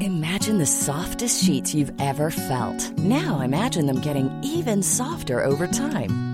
Imagine 0.00 0.58
the 0.58 0.66
softest 0.66 1.44
sheets 1.44 1.74
you've 1.74 1.92
ever 2.00 2.30
felt. 2.30 2.96
Now 2.98 3.40
imagine 3.40 3.86
them 3.86 4.00
getting 4.00 4.30
even 4.42 4.82
softer 4.82 5.44
over 5.44 5.66
time. 5.66 6.33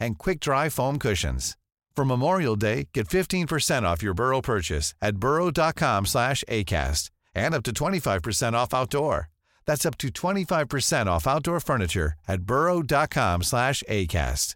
and 0.00 0.18
quick-dry 0.18 0.68
foam 0.68 0.98
cushions. 0.98 1.56
For 1.96 2.04
Memorial 2.04 2.56
Day, 2.56 2.88
get 2.92 3.08
15% 3.08 3.84
off 3.84 4.02
your 4.02 4.12
Burrow 4.12 4.42
purchase 4.42 4.94
at 5.00 5.16
burrow.com 5.16 6.04
slash 6.04 6.44
ACAST 6.46 7.10
and 7.34 7.54
up 7.54 7.62
to 7.64 7.72
25% 7.72 8.52
off 8.52 8.74
outdoor. 8.74 9.30
That's 9.66 9.86
up 9.86 9.96
to 9.98 10.08
25% 10.08 11.06
off 11.06 11.26
outdoor 11.26 11.60
furniture 11.60 12.12
at 12.28 12.42
burrow.com 12.42 13.42
slash 13.42 13.82
ACAST. 13.88 14.54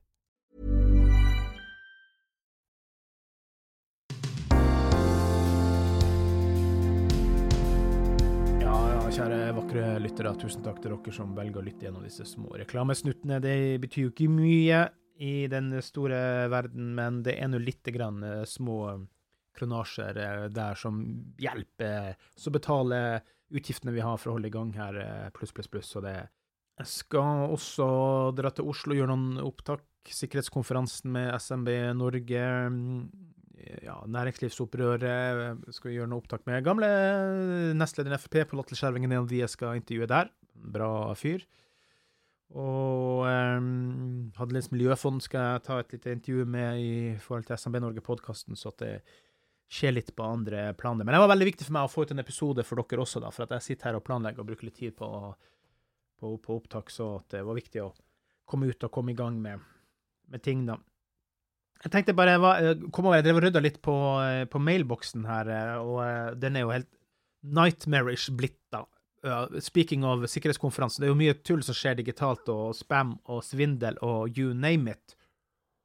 Ja, 8.61 8.77
ja, 8.93 9.11
kjære 9.11 9.43
vakre 9.57 9.99
lyttere, 10.05 10.37
tusen 10.39 10.63
takk 10.63 10.85
til 10.85 10.93
dere 10.93 11.17
som 11.17 11.33
velger 11.35 11.65
å 11.65 11.67
lytte 11.67 11.89
gjennom 11.89 12.05
disse 12.05 12.29
små 12.29 12.53
reklamesnuttene. 12.61 13.41
Det 13.43 13.59
betyr 13.83 14.11
jo 14.11 14.13
ikke 14.13 14.29
mye 14.31 14.87
i 15.21 15.47
den 15.53 15.75
store 15.85 16.49
verden, 16.49 16.95
men 16.97 17.21
det 17.27 17.37
er 17.37 17.51
nå 17.53 17.61
lite 17.61 17.93
grann 17.93 18.23
eh, 18.25 18.45
små 18.49 18.97
kronasjer 19.59 20.17
eh, 20.17 20.47
der 20.55 20.79
som 20.79 21.01
hjelper 21.41 22.15
Så 22.39 22.53
betaler 22.55 23.21
utgiftene 23.51 23.93
vi 23.93 24.05
har 24.05 24.17
for 24.21 24.31
å 24.31 24.37
holde 24.39 24.49
i 24.49 24.55
gang 24.55 24.71
her, 24.79 24.97
eh, 24.97 25.29
pluss, 25.37 25.53
pluss, 25.53 25.69
pluss. 25.69 25.91
Så 25.93 26.01
det 26.05 26.17
Jeg 26.81 26.89
skal 26.89 27.51
også 27.53 27.91
dra 28.39 28.53
til 28.55 28.71
Oslo 28.71 28.95
og 28.95 29.03
gjøre 29.03 29.13
noen 29.13 29.43
opptak. 29.45 29.85
Sikkerhetskonferansen 30.09 31.13
med 31.13 31.35
SMB 31.37 31.69
Norge. 31.99 32.45
mm, 32.73 33.11
Ja, 33.85 34.01
Næringslivsopprøret 34.09 35.69
skal 35.75 35.91
vi 35.91 35.99
gjøre 35.99 36.09
noe 36.09 36.23
opptak 36.23 36.47
med. 36.49 36.65
Gamle 36.65 36.89
nestleder 37.77 38.17
i 38.17 38.19
Frp 38.23 38.49
på 38.49 38.63
Atle 38.63 38.79
Skjervingen 38.79 39.13
er 39.13 39.21
en 39.21 39.27
av 39.27 39.29
de 39.29 39.43
jeg 39.43 39.53
skal 39.53 39.77
intervjue 39.77 40.09
der. 40.09 40.31
Bra 40.57 41.13
fyr. 41.13 41.45
Og 42.59 43.27
um, 43.31 44.31
litt 44.51 44.73
miljøfond 44.75 45.23
skal 45.23 45.45
jeg 45.45 45.65
ta 45.69 45.79
et 45.79 45.93
lite 45.95 46.15
intervju 46.17 46.47
med 46.51 46.81
i 46.83 46.95
forhold 47.23 47.47
til 47.47 47.61
SMB 47.61 47.79
Norge-podkasten, 47.85 48.59
så 48.59 48.73
at 48.73 48.83
det 48.83 48.95
skjer 49.71 49.95
litt 49.95 50.11
på 50.19 50.27
andre 50.27 50.73
planer. 50.75 51.07
Men 51.07 51.15
det 51.15 51.23
var 51.23 51.31
veldig 51.31 51.47
viktig 51.53 51.69
for 51.69 51.77
meg 51.77 51.87
å 51.87 51.93
få 51.93 52.05
ut 52.05 52.15
en 52.15 52.23
episode 52.23 52.65
for 52.67 52.83
dere 52.83 53.05
også, 53.05 53.23
da, 53.23 53.31
for 53.35 53.47
at 53.47 53.55
jeg 53.55 53.69
sitter 53.69 53.91
her 53.91 54.01
og 54.01 54.07
planlegger 54.07 54.43
og 54.43 54.51
bruker 54.51 54.67
litt 54.67 54.81
tid 54.81 54.97
på, 54.99 55.09
på, 56.19 56.33
på 56.43 56.57
opptak, 56.59 56.91
så 56.91 57.21
det 57.31 57.45
var 57.47 57.59
viktig 57.59 57.85
å 57.85 57.93
komme 58.51 58.73
ut 58.73 58.87
og 58.87 58.95
komme 58.97 59.15
i 59.15 59.19
gang 59.19 59.39
med, 59.39 59.63
med 60.33 60.43
ting, 60.43 60.67
da. 60.67 60.81
Jeg 61.81 61.95
tenkte 61.95 62.17
bare 62.19 62.35
jeg 62.35 62.91
kom 62.93 63.07
over, 63.07 63.21
jeg 63.21 63.29
drev 63.29 63.39
og 63.39 63.45
rydda 63.47 63.63
litt 63.63 63.79
på, 63.81 63.95
eh, 64.27 64.43
på 64.51 64.61
mailboksen 64.61 65.23
her, 65.25 65.53
eh, 65.55 65.77
og 65.79 66.01
eh, 66.05 66.33
den 66.43 66.59
er 66.59 66.67
jo 66.67 66.75
helt 66.75 66.91
nightmarish 67.47 68.35
blitt, 68.37 68.59
da. 68.75 68.83
Uh, 69.27 69.61
speaking 69.61 70.05
of 70.05 70.25
sikkerhetskonferanse, 70.31 71.03
det 71.03 71.09
er 71.09 71.13
jo 71.13 71.19
mye 71.21 71.35
tull 71.45 71.61
som 71.65 71.77
skjer 71.77 71.99
digitalt, 71.99 72.47
og 72.49 72.73
spam 72.77 73.19
og 73.29 73.43
svindel 73.45 73.99
og 74.07 74.39
you 74.39 74.55
name 74.57 74.95
it. 74.95 75.17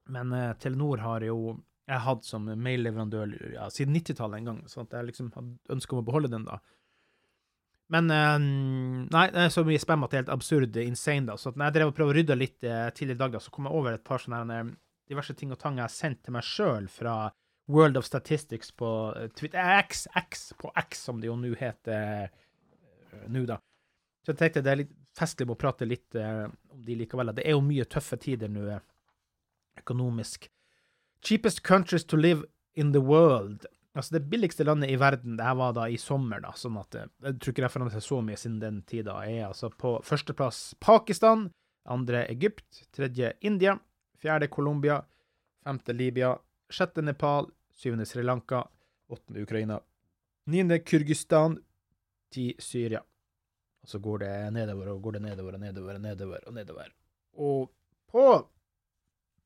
Men 0.08 0.32
uh, 0.32 0.54
Telenor 0.62 1.04
har 1.04 1.26
jo 1.28 1.58
jeg 1.86 2.02
hatt 2.02 2.24
som 2.26 2.48
mailleverandør 2.48 3.34
ja, 3.54 3.68
siden 3.70 3.94
90-tallet 4.00 4.40
en 4.40 4.48
gang, 4.50 4.62
så 4.72 4.88
jeg 4.88 5.10
liksom 5.12 5.28
hadde 5.36 5.76
ønske 5.76 5.94
om 5.94 6.02
å 6.02 6.06
beholde 6.08 6.32
den 6.32 6.48
da. 6.48 6.62
Men 7.94 8.08
uh, 8.10 8.38
nei, 8.40 9.26
det 9.36 9.44
er 9.44 9.52
så 9.54 9.66
mye 9.68 9.84
spam 9.84 10.08
at 10.08 10.14
det 10.14 10.18
er 10.18 10.24
helt 10.24 10.34
absurd 10.38 10.80
insane, 10.82 11.28
da. 11.28 11.36
Så 11.38 11.52
når 11.54 11.68
jeg 11.68 11.78
drev 11.78 11.92
og 11.92 12.00
prøvde 12.00 12.16
å 12.16 12.18
rydde 12.22 12.40
litt 12.40 12.58
tidligere 12.64 13.20
i 13.20 13.24
dag, 13.26 13.36
da, 13.36 13.44
så 13.44 13.54
kom 13.54 13.68
jeg 13.68 13.82
over 13.82 13.98
et 13.98 14.08
par 14.08 14.24
sånne 14.24 14.64
diverse 15.12 15.36
ting 15.38 15.52
og 15.54 15.60
tang 15.62 15.76
jeg 15.78 15.86
har 15.86 15.94
sendt 15.94 16.24
til 16.26 16.34
meg 16.34 16.48
sjøl 16.48 16.88
fra 16.90 17.18
World 17.70 18.00
of 18.00 18.08
Statistics 18.08 18.72
på 18.72 18.90
Twitter 19.38 19.76
X, 19.84 20.08
X 20.16 20.48
på 20.58 20.72
X, 20.80 21.04
som 21.10 21.20
det 21.20 21.28
jo 21.30 21.38
nå 21.38 21.52
heter 21.60 22.32
nå, 23.32 23.46
da. 23.50 23.60
Så 24.26 24.34
jeg 24.34 24.42
tenkte 24.42 24.64
det 24.66 24.72
er 24.72 24.82
litt 24.84 24.94
festlig 25.16 25.48
å 25.52 25.58
prate 25.60 25.88
litt 25.88 26.18
eh, 26.18 26.46
om 26.74 26.82
de 26.86 26.98
likevel. 27.00 27.34
Det 27.38 27.46
er 27.46 27.56
jo 27.56 27.64
mye 27.64 27.86
tøffe 27.90 28.18
tider 28.22 28.52
nå 28.52 28.66
eh, 28.74 28.84
økonomisk. 29.82 30.50
Cheapest 31.26 31.64
countries 31.66 32.06
to 32.06 32.18
live 32.18 32.46
in 32.74 32.92
the 32.92 33.02
world. 33.02 33.68
Altså 33.96 34.18
Det 34.18 34.26
billigste 34.30 34.66
landet 34.68 34.92
i 34.92 34.98
verden, 35.00 35.38
det 35.38 35.46
her 35.46 35.56
var 35.56 35.76
da 35.78 35.86
i 35.88 35.98
sommer, 36.02 36.42
da, 36.44 36.52
sånn 36.58 36.80
at 36.82 36.98
eh, 37.00 37.12
jeg 37.30 37.40
tror 37.40 37.54
ikke 37.54 37.66
det 37.66 37.72
forandret 37.74 37.98
seg 38.00 38.08
så 38.08 38.22
mye 38.26 38.40
siden 38.40 38.60
den 38.64 38.82
tida, 38.90 39.20
er 39.24 39.48
altså 39.48 39.70
på 39.72 39.96
førsteplass 40.04 40.64
Pakistan, 40.84 41.48
andre 41.86 42.26
Egypt, 42.34 42.84
tredje 42.96 43.36
India, 43.46 43.78
fjerde 44.20 44.50
Colombia, 44.52 45.00
femte 45.64 45.94
Libya, 45.96 46.34
sjette 46.74 47.04
Nepal, 47.06 47.48
syvende 47.78 48.08
Sri 48.10 48.26
Lanka, 48.26 48.66
åttende 49.14 49.46
Ukraina, 49.46 49.80
niende 50.50 50.82
Kyrgyzstan, 50.82 51.60
ti 52.36 52.50
Syria. 52.60 53.02
Og 53.86 53.90
så 53.90 54.02
går 54.02 54.24
det 54.26 54.34
nedover 54.56 54.92
og 54.92 55.02
går 55.06 55.18
det 55.18 55.24
nedover 55.28 55.58
og 55.58 55.64
nedover 55.64 56.00
og 56.00 56.04
nedover 56.04 56.48
og 56.50 56.58
nedover. 56.58 56.92
Og 57.38 57.72
på 58.12 58.26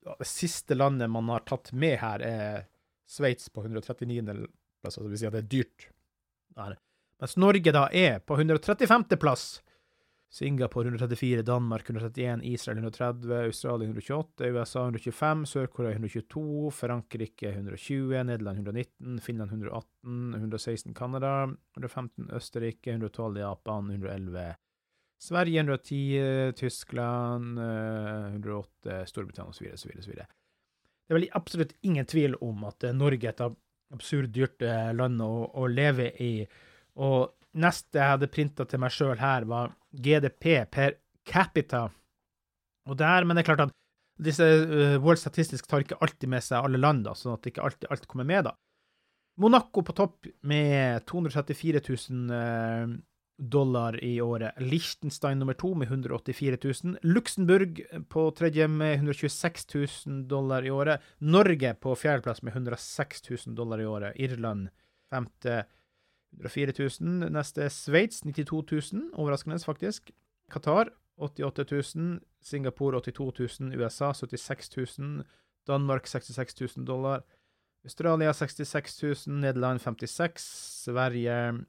ja, 0.05 0.15
det 0.15 0.27
siste 0.27 0.77
landet 0.77 1.09
man 1.11 1.29
har 1.33 1.43
tatt 1.49 1.73
med 1.75 1.97
her, 1.99 2.23
er 2.23 2.67
Sveits 3.09 3.49
på 3.49 3.63
139. 3.65 4.21
plass, 4.79 4.97
altså 4.97 5.03
det 5.03 5.11
vil 5.11 5.19
si 5.19 5.27
at 5.27 5.35
det 5.35 5.41
er 5.43 5.49
dyrt. 5.51 5.89
Mens 7.19 7.35
Norge 7.41 7.73
da 7.75 7.87
er 7.91 8.19
på 8.23 8.37
135. 8.37 9.17
plass. 9.19 9.47
Singapore 10.29 10.87
134, 10.87 11.41
Danmark 11.41 11.89
131, 11.89 12.43
Israel 12.43 12.77
130, 12.77 13.31
Australia 13.47 13.87
128, 13.87 14.45
USA 14.53 14.83
125, 14.85 15.45
Sør-Korea 15.45 15.91
122, 15.91 16.71
Frankrike 16.71 17.49
120, 17.49 18.23
Nederland 18.23 18.59
119, 18.59 19.19
Finland 19.25 19.51
118, 19.51 20.33
116 20.35 20.93
Canada, 20.93 21.49
115 21.77 22.29
Østerrike, 22.37 22.91
112 22.91 23.39
Japan, 23.39 23.89
111 23.89 24.55
Sverige 25.19 25.59
110, 25.59 26.53
Tyskland 26.55 27.59
108, 27.59 29.05
Storbritannia 29.05 29.49
osv. 29.49 29.73
osv. 29.73 29.91
osv. 29.99 30.13
Det 30.13 31.15
er 31.15 31.17
vel 31.17 31.27
absolutt 31.35 31.73
ingen 31.81 32.05
tvil 32.05 32.37
om 32.45 32.63
at 32.69 32.85
Norge 32.95 33.27
er 33.27 33.33
et 33.33 33.57
absurd 33.93 34.31
dyrt 34.31 34.63
land 34.95 35.21
å, 35.25 35.49
å 35.57 35.67
leve 35.67 36.11
i. 36.23 36.45
Og 37.01 37.33
neste 37.57 37.99
jeg 37.99 38.13
hadde 38.15 38.31
printa 38.31 38.65
til 38.69 38.81
meg 38.81 38.93
sjøl 38.93 39.17
her, 39.19 39.47
var 39.49 39.73
GDP 39.91 40.65
per 40.69 40.99
capita. 41.25 41.87
Og 42.89 42.97
der, 42.97 43.25
Men 43.25 43.35
det 43.35 43.43
er 43.43 43.49
klart 43.53 43.67
at 43.67 43.75
disse 44.19 44.43
uh, 44.43 44.97
World 44.99 45.21
Statistisk 45.21 45.67
tar 45.67 45.85
ikke 45.85 45.99
alltid 46.01 46.29
med 46.29 46.43
seg 46.43 46.65
alle 46.65 46.81
land, 46.81 47.05
da, 47.07 47.15
sånn 47.15 47.37
at 47.37 47.47
ikke 47.47 47.63
alltid 47.63 47.89
alt 47.89 48.07
kommer 48.07 48.27
med. 48.27 48.49
da. 48.49 48.55
Monaco 49.39 49.81
på 49.87 49.95
topp 49.95 50.27
med 50.43 51.05
234 51.07 51.81
000 51.87 52.33
uh, 52.33 52.97
dollar 53.39 53.95
i 54.03 54.21
året. 54.21 54.57
Liechtenstein 54.59 55.39
nummer 55.39 55.55
to 55.55 55.71
med 55.73 55.87
184 55.87 56.57
000. 56.83 56.97
Luxembourg 57.07 57.79
på 58.11 58.25
tredje 58.35 58.67
med 58.67 58.97
126 58.97 59.65
000 59.75 60.27
dollar 60.27 60.67
i 60.67 60.71
året. 60.71 60.99
Norge 61.19 61.73
på 61.79 61.95
fjerdeplass 61.95 62.43
med 62.43 62.53
106 62.53 63.23
000 63.29 63.55
dollar 63.55 63.79
i 63.79 63.87
året. 63.87 64.19
Irland 64.19 64.67
femte 65.09 65.63
104 66.37 66.73
000. 67.01 67.31
Neste 67.33 67.65
er 67.65 67.73
Sveits, 67.73 68.21
92 68.21 68.91
000. 68.93 69.11
Overraskende, 69.13 69.59
faktisk. 69.65 70.11
Qatar, 70.51 70.91
88 71.17 71.95
000. 71.95 72.19
Singapore, 72.41 73.01
82 73.01 73.59
000. 73.59 73.75
USA, 73.79 74.13
76 74.13 74.69
000. 74.77 75.23
Danmark, 75.67 76.07
66 76.07 76.61
000 76.77 76.87
dollar. 76.87 77.23
Australia, 77.83 78.33
66 78.33 79.03
000. 79.27 79.39
Nederland, 79.39 79.81
56. 79.81 80.43
Sverige, 80.83 81.65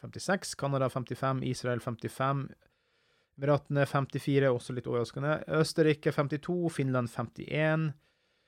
56. 0.00 0.54
Canada, 0.54 0.88
55. 0.88 1.42
Israel, 1.42 1.80
55. 1.80 2.48
Emiratene, 3.38 3.86
54. 3.86 4.50
Også 4.50 4.72
litt 4.72 4.86
overraskende. 4.86 5.42
Østerrike, 5.48 6.12
52. 6.12 6.72
Finland, 6.72 7.08
51. 7.08 7.92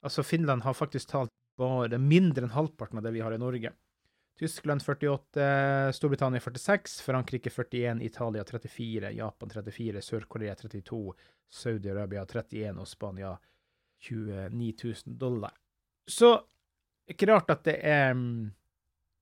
Altså, 0.02 0.22
Finland 0.22 0.62
har 0.62 0.72
faktisk 0.72 1.08
talt 1.08 1.32
bare 1.58 1.98
mindre 1.98 2.44
enn 2.44 2.54
halvparten 2.54 3.00
av 3.00 3.06
det 3.06 3.14
vi 3.16 3.24
har 3.24 3.34
i 3.34 3.40
Norge. 3.40 3.72
Tyskland 4.36 4.82
48, 4.84 5.92
Storbritannia 5.96 6.40
46, 6.40 7.00
Frankrike 7.00 7.50
41, 7.50 8.02
Italia 8.04 8.44
34, 8.44 9.10
Japan 9.16 9.50
34, 9.50 10.02
Sør-Korea 10.04 10.54
32, 10.54 11.14
Saudi-Arabia 11.48 12.26
31 12.26 12.82
og 12.82 12.88
Spania 12.90 13.32
29 13.98 14.74
000 14.84 15.16
dollar. 15.16 15.54
Så 16.06 16.34
ikke 17.08 17.30
rart 17.32 17.50
at 17.54 17.64
det 17.64 17.78
er 17.80 18.12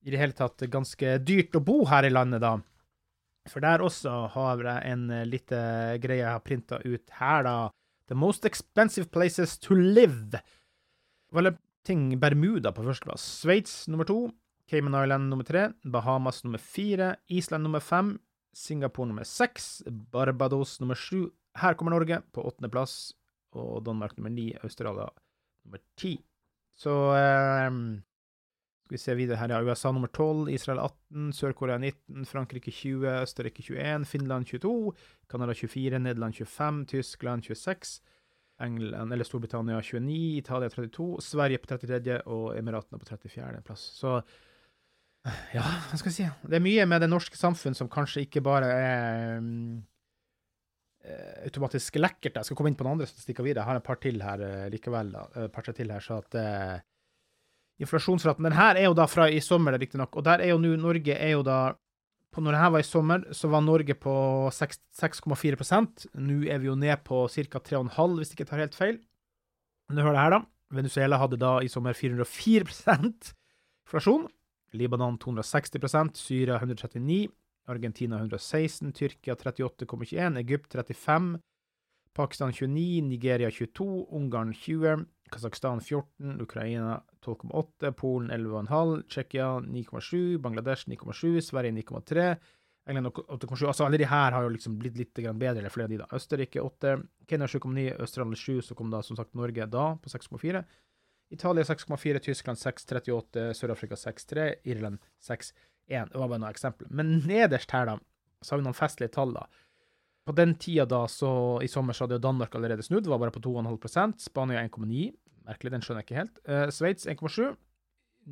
i 0.05 0.11
det 0.11 0.19
hele 0.19 0.35
tatt 0.37 0.67
ganske 0.69 1.17
dyrt 1.23 1.55
å 1.55 1.63
bo 1.63 1.79
her 1.89 2.05
i 2.05 2.11
landet, 2.11 2.43
da. 2.43 2.57
For 3.47 3.63
der 3.63 3.83
også 3.85 4.27
har 4.35 4.67
jeg 4.67 4.91
en 4.91 5.07
lite 5.29 5.57
greie 6.03 6.23
jeg 6.25 6.33
har 6.33 6.43
printa 6.43 6.81
ut 6.83 7.19
her, 7.21 7.45
da. 7.47 7.57
The 8.11 8.17
most 8.19 8.45
expensive 8.45 9.07
places 9.13 9.55
to 9.63 9.77
live. 9.79 10.41
Vel, 11.33 11.55
ting 11.85 12.19
Bermuda 12.19 12.73
på 12.75 12.83
førsteplass. 12.85 13.23
Sveits 13.45 13.85
nummer 13.87 14.05
to. 14.05 14.27
Cayman 14.69 15.03
Island 15.03 15.29
nummer 15.29 15.45
tre, 15.45 15.67
Bahamas 15.83 16.43
nummer 16.43 16.61
fire, 16.61 17.15
Island 17.27 17.63
nummer 17.63 17.79
fem, 17.79 18.15
Singapore 18.53 19.07
nummer 19.07 19.23
seks, 19.23 19.83
Barbados 19.85 20.79
nummer 20.79 20.95
sju. 20.95 21.29
Her 21.55 21.73
kommer 21.73 21.93
Norge 21.93 22.21
på 22.33 22.43
åttendeplass, 22.49 23.13
og 23.53 23.83
Danmark 23.85 24.17
nummer 24.17 24.33
ni, 24.33 24.49
Australia 24.63 25.09
nummer 25.65 25.83
ti. 25.99 26.17
Så 26.75 26.91
um, 27.69 28.01
skal 28.85 28.95
vi 28.95 29.01
se 29.01 29.15
videre 29.15 29.37
her, 29.39 29.53
ja. 29.53 29.61
USA 29.63 29.91
nummer 29.91 30.11
tolv, 30.13 30.49
Israel 30.49 30.81
18, 30.83 31.29
Sør-Korea 31.33 31.77
19, 31.77 32.25
Frankrike 32.25 32.71
20, 32.71 33.21
Østerrike 33.21 33.63
21, 33.63 34.05
Finland 34.05 34.49
22, 34.49 34.93
Canada 35.31 35.53
24, 35.53 35.99
Nederland 35.99 36.35
25, 36.35 36.85
Tyskland 36.85 37.43
26. 37.43 38.01
England, 38.61 39.13
eller 39.13 39.27
Storbritannia 39.27 39.81
29, 39.81 40.37
Italia 40.37 40.69
32, 40.69 41.21
Sverige 41.21 41.57
på 41.57 41.67
33. 41.67 42.21
og 42.25 42.57
Emiratene 42.57 42.99
på 42.99 43.05
34. 43.05 43.61
plass. 43.67 43.81
Så 43.99 44.21
ja, 45.55 45.65
hva 45.89 45.97
skal 45.97 46.11
jeg 46.11 46.17
si? 46.19 46.29
Det 46.45 46.57
er 46.59 46.63
mye 46.63 46.85
med 46.89 47.01
det 47.01 47.09
norske 47.09 47.37
samfunn 47.39 47.77
som 47.77 47.89
kanskje 47.91 48.25
ikke 48.27 48.43
bare 48.45 48.71
er 48.71 49.37
um, 49.41 49.79
automatisk 51.45 51.97
lekkert. 51.97 52.37
Jeg 52.37 52.49
skal 52.49 52.57
komme 52.57 52.71
inn 52.71 52.77
på 52.77 52.85
noen 52.85 52.99
andre 52.99 53.09
statistikker 53.09 53.45
videre. 53.45 53.63
Jeg 53.63 53.71
har 53.71 53.81
et 53.81 53.87
par 53.87 54.01
til 54.01 54.21
her 54.21 54.43
uh, 54.45 54.67
likevel. 54.73 55.13
da, 55.15 55.25
et 55.47 55.55
par 55.55 55.65
til 55.71 55.93
her, 55.93 56.03
så 56.03 56.19
at 56.21 56.37
uh, 56.37 56.83
Inflasjonsraten 57.81 58.45
Den 58.45 58.55
her 58.55 58.77
er 58.79 58.87
jo 58.87 58.95
da 58.95 59.03
fra 59.09 59.25
i 59.27 59.41
sommer, 59.43 59.75
riktignok, 59.75 60.15
og 60.15 60.23
der 60.23 60.39
er 60.45 60.53
jo 60.53 60.61
nå 60.61 60.77
Norge 60.79 61.11
er 61.11 61.33
jo 61.33 61.41
da 61.43 61.75
på 62.31 62.43
Når 62.43 62.51
det 62.51 62.59
her 62.59 62.71
var 62.71 62.83
i 62.83 62.87
sommer, 62.87 63.21
så 63.31 63.47
var 63.47 63.61
Norge 63.63 63.95
på 63.95 64.13
6,4% 64.51 66.07
Nå 66.19 66.41
er 66.51 66.59
vi 66.59 66.67
jo 66.67 66.75
ned 66.75 66.99
på 67.07 67.21
ca. 67.31 67.59
3,5, 67.63 68.17
hvis 68.19 68.31
jeg 68.31 68.35
ikke 68.35 68.49
tar 68.49 68.59
helt 68.59 68.75
feil. 68.75 68.97
Men 69.87 69.95
du 69.95 70.01
hører 70.03 70.17
det 70.17 70.23
her, 70.23 70.35
da. 70.35 70.41
Venezuela 70.75 71.19
hadde 71.21 71.39
da 71.39 71.53
i 71.63 71.71
sommer 71.71 71.95
404% 71.95 73.31
inflasjon. 73.85 74.27
Libanon 74.75 75.17
260% 75.17 76.19
Syria 76.19 76.59
139 76.59 77.29
Argentina 77.65 78.17
116 78.17 78.91
Tyrkia 78.93 79.35
38,21 79.35 80.37
Egypt 80.37 80.71
35 80.71 81.39
Pakistan 82.13 82.53
29 82.53 83.01
Nigeria 83.01 83.49
22 83.51 84.07
Ungarn 84.09 84.53
20 84.53 85.05
Kasakhstan 85.29 85.81
14 85.81 86.41
Ukraina 86.41 87.03
12,8 87.25 87.91
Polen 87.91 88.31
11,5 88.31 89.01
Tsjekkia 89.07 89.47
9,7 89.59 90.37
Bangladesh 90.37 90.87
9,7 90.87 91.41
Sverige 91.41 91.71
9,3 91.71 92.35
England 92.85 93.07
8,7 93.07 93.67
Altså 93.67 93.85
alle 93.85 93.97
de 93.97 94.05
her 94.05 94.31
har 94.31 94.43
jo 94.43 94.49
liksom 94.53 94.77
blitt 94.79 94.97
litt 94.97 95.13
bedre, 95.17 95.57
eller 95.59 95.73
flere 95.73 95.87
av 95.87 95.89
de, 95.89 95.97
da. 95.97 96.07
Østerrike 96.13 96.61
8 96.61 96.97
Kenya 97.27 97.47
7,9 97.47 97.99
Australia 97.99 98.35
7 98.35 98.61
Så 98.61 98.75
kom 98.75 98.91
da 98.93 99.01
som 99.03 99.17
sagt 99.17 99.33
Norge 99.33 99.65
da 99.65 99.95
på 99.97 100.09
6,4 100.09 100.63
Italia 101.33 101.63
6,4, 101.63 102.19
Tyskland 102.19 102.57
6,38, 102.57 103.53
Sør-Afrika 103.57 103.95
6,3, 103.95 104.53
Irland 104.63 104.99
6,1. 105.23 106.11
Det 106.11 106.19
var 106.19 106.29
bare 106.29 106.41
noen 106.41 106.51
eksempler. 106.51 106.91
Men 106.93 107.17
nederst 107.25 107.73
her, 107.73 107.89
da, 107.89 107.97
så 108.41 108.53
har 108.53 108.61
vi 108.61 108.67
noen 108.67 108.77
festlige 108.77 109.13
tall, 109.15 109.33
da. 109.35 109.45
På 110.25 110.33
den 110.33 110.55
tida 110.57 110.87
da, 110.89 111.03
så 111.09 111.29
i 111.61 111.69
sommer 111.69 111.93
så 111.93 112.05
hadde 112.05 112.17
jo 112.17 112.25
Danmark 112.25 112.55
allerede 112.57 112.85
snudd, 112.85 113.07
var 113.09 113.21
bare 113.21 113.33
på 113.33 113.43
2,5% 113.45 114.23
Spania 114.25 114.63
1,9. 114.65 115.11
Merkelig, 115.45 115.73
den 115.75 115.85
skjønner 115.85 116.01
jeg 116.01 116.07
ikke 116.07 116.21
helt. 116.23 116.41
Uh, 116.49 116.65
Sveits 116.73 117.05
1,7. 117.05 117.53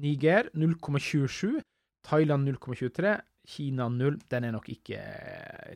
Niger 0.01 0.49
0,27. 0.57 1.61
Thailand 2.07 2.49
0,23. 2.49 3.13
Kina 3.45 3.89
0. 3.93 4.17
Den 4.31 4.47
er 4.47 4.55
nok 4.55 4.69
ikke 4.73 4.97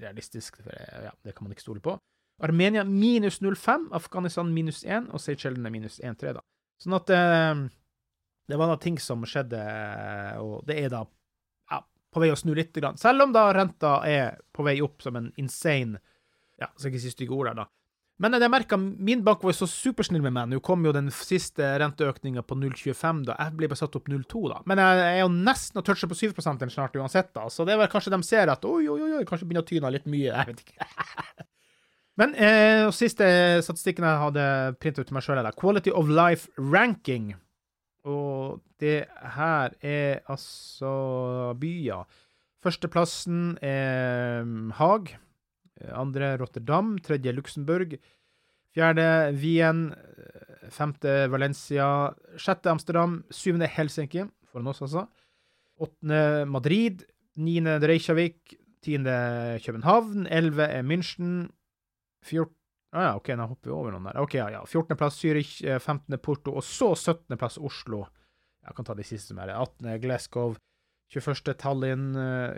realistisk, 0.02 0.58
for 0.64 0.74
ja, 0.74 1.14
det 1.26 1.36
kan 1.36 1.46
man 1.46 1.54
ikke 1.54 1.66
stole 1.68 1.84
på. 1.86 1.98
Armenia 2.42 2.84
minus 2.84 3.38
0,5. 3.42 3.92
Afghanistan 3.94 4.50
minus 4.54 4.82
1. 4.86 5.12
Og 5.14 5.22
Seychellene 5.22 5.70
minus 5.70 6.00
1,3, 6.02 6.34
da. 6.40 6.42
Sånn 6.82 6.98
at 6.98 7.12
eh, 7.14 7.62
det 8.48 8.60
var 8.60 8.72
da 8.72 8.78
ting 8.82 9.00
som 9.02 9.26
skjedde, 9.28 9.62
og 10.40 10.62
det 10.68 10.78
er 10.86 10.92
da 10.94 11.02
ja, 11.72 11.82
på 12.14 12.24
vei 12.24 12.30
å 12.32 12.38
snu 12.40 12.54
litt. 12.56 12.72
Grann. 12.76 13.00
Selv 13.00 13.26
om 13.26 13.34
da 13.36 13.50
renta 13.56 13.98
er 14.08 14.38
på 14.56 14.66
vei 14.68 14.78
opp 14.86 15.04
som 15.04 15.20
en 15.20 15.34
insane 15.42 16.00
Ja, 16.58 16.72
skal 16.74 16.90
ikke 16.90 17.04
si 17.04 17.12
stygge 17.14 17.36
ord 17.36 17.52
der, 17.52 17.60
da. 17.60 17.68
Men 18.18 18.34
jeg 18.34 18.50
merka 18.50 18.80
min 18.82 19.20
bank 19.22 19.44
var 19.46 19.54
så 19.54 19.68
supersnill 19.70 20.24
med 20.26 20.34
meg. 20.34 20.48
Nå 20.50 20.62
kom 20.66 20.86
jo 20.88 20.94
den 20.96 21.12
siste 21.14 21.68
renteøkninga 21.84 22.42
på 22.50 22.56
0,25, 22.58 23.20
da. 23.28 23.36
Jeg 23.44 23.54
ble 23.60 23.70
bare 23.70 23.78
satt 23.84 23.98
opp 24.00 24.10
0,2, 24.10 24.42
da. 24.50 24.64
Men 24.70 24.82
jeg 24.82 25.04
er 25.04 25.20
jo 25.22 25.28
nesten 25.36 25.84
og 25.84 25.86
toucher 25.86 26.10
på 26.10 26.18
7% 26.18 26.66
snart 26.74 26.98
uansett, 26.98 27.30
da. 27.38 27.46
Så 27.54 27.68
det 27.68 27.76
er 27.76 27.84
vel 27.84 27.92
kanskje 27.92 28.16
de 28.16 28.22
ser 28.26 28.50
at 28.50 28.66
oi, 28.66 28.88
oi, 28.90 28.98
oi, 29.20 29.22
kanskje 29.28 29.46
begynner 29.46 29.68
å 29.68 29.70
tyne 29.70 29.94
litt 29.94 30.10
mye. 30.10 30.32
Jeg 30.32 30.50
vet 30.50 30.66
ikke. 30.66 30.90
Men 32.18 32.34
eh, 32.34 32.88
siste 32.96 33.26
statistikken 33.62 34.06
jeg 34.08 34.22
hadde 34.24 34.46
printet 34.82 35.04
ut 35.04 35.10
til 35.12 35.18
meg 35.18 35.26
sjøl, 35.26 35.38
er 35.38 35.58
Quality 35.58 35.94
of 35.94 36.10
Life 36.10 36.50
Ranking. 36.58 37.36
Og 38.08 38.64
det 38.82 39.06
her 39.36 39.76
er 39.86 40.24
altså 40.32 41.54
byer. 41.62 42.08
Førsteplassen 42.64 43.58
er 43.62 44.44
mm, 44.48 44.72
Haag. 44.80 45.14
Andre 45.94 46.34
Rotterdam. 46.42 46.96
Tredje 47.06 47.36
Luxembourg. 47.36 47.98
Fjerde 48.74 49.08
Wien. 49.38 49.92
Femte 50.74 51.28
Valencia. 51.32 52.14
Sjette 52.40 52.72
Amsterdam. 52.72 53.22
Syvende 53.30 53.70
Helsinki, 53.70 54.26
foran 54.50 54.72
oss 54.74 54.82
altså. 54.82 55.06
Åttende 55.78 56.48
Madrid. 56.50 57.06
Niende 57.38 57.78
Reykjavik. 57.84 58.58
Tiende 58.82 59.60
København. 59.66 60.26
Elleve 60.32 60.66
er 60.80 60.82
München. 60.82 61.52
14 62.26 62.58
ah, 62.98 63.04
ja, 63.04 63.16
OK, 63.16 63.32
nå 63.36 63.48
hopper 63.52 63.70
vi 63.70 63.76
over 63.76 63.94
noen 63.94 64.08
der. 64.10 64.22
OK, 64.22 64.38
ja, 64.40 64.48
ja. 64.54 64.62
14.-plass 64.66 65.20
Zürich, 65.22 65.58
15. 65.64 66.14
Eh, 66.14 66.22
Porto, 66.22 66.56
og 66.58 66.66
så 66.66 66.94
17.-plass 66.96 67.60
Oslo. 67.64 68.06
Jeg 68.68 68.76
kan 68.78 68.88
ta 68.88 68.96
de 68.98 69.06
siste 69.08 69.32
som 69.32 69.42
er 69.44 69.54
18. 69.56 69.92
Glasgow, 70.04 70.56
21. 71.14 71.54
Tallinn, 71.62 72.10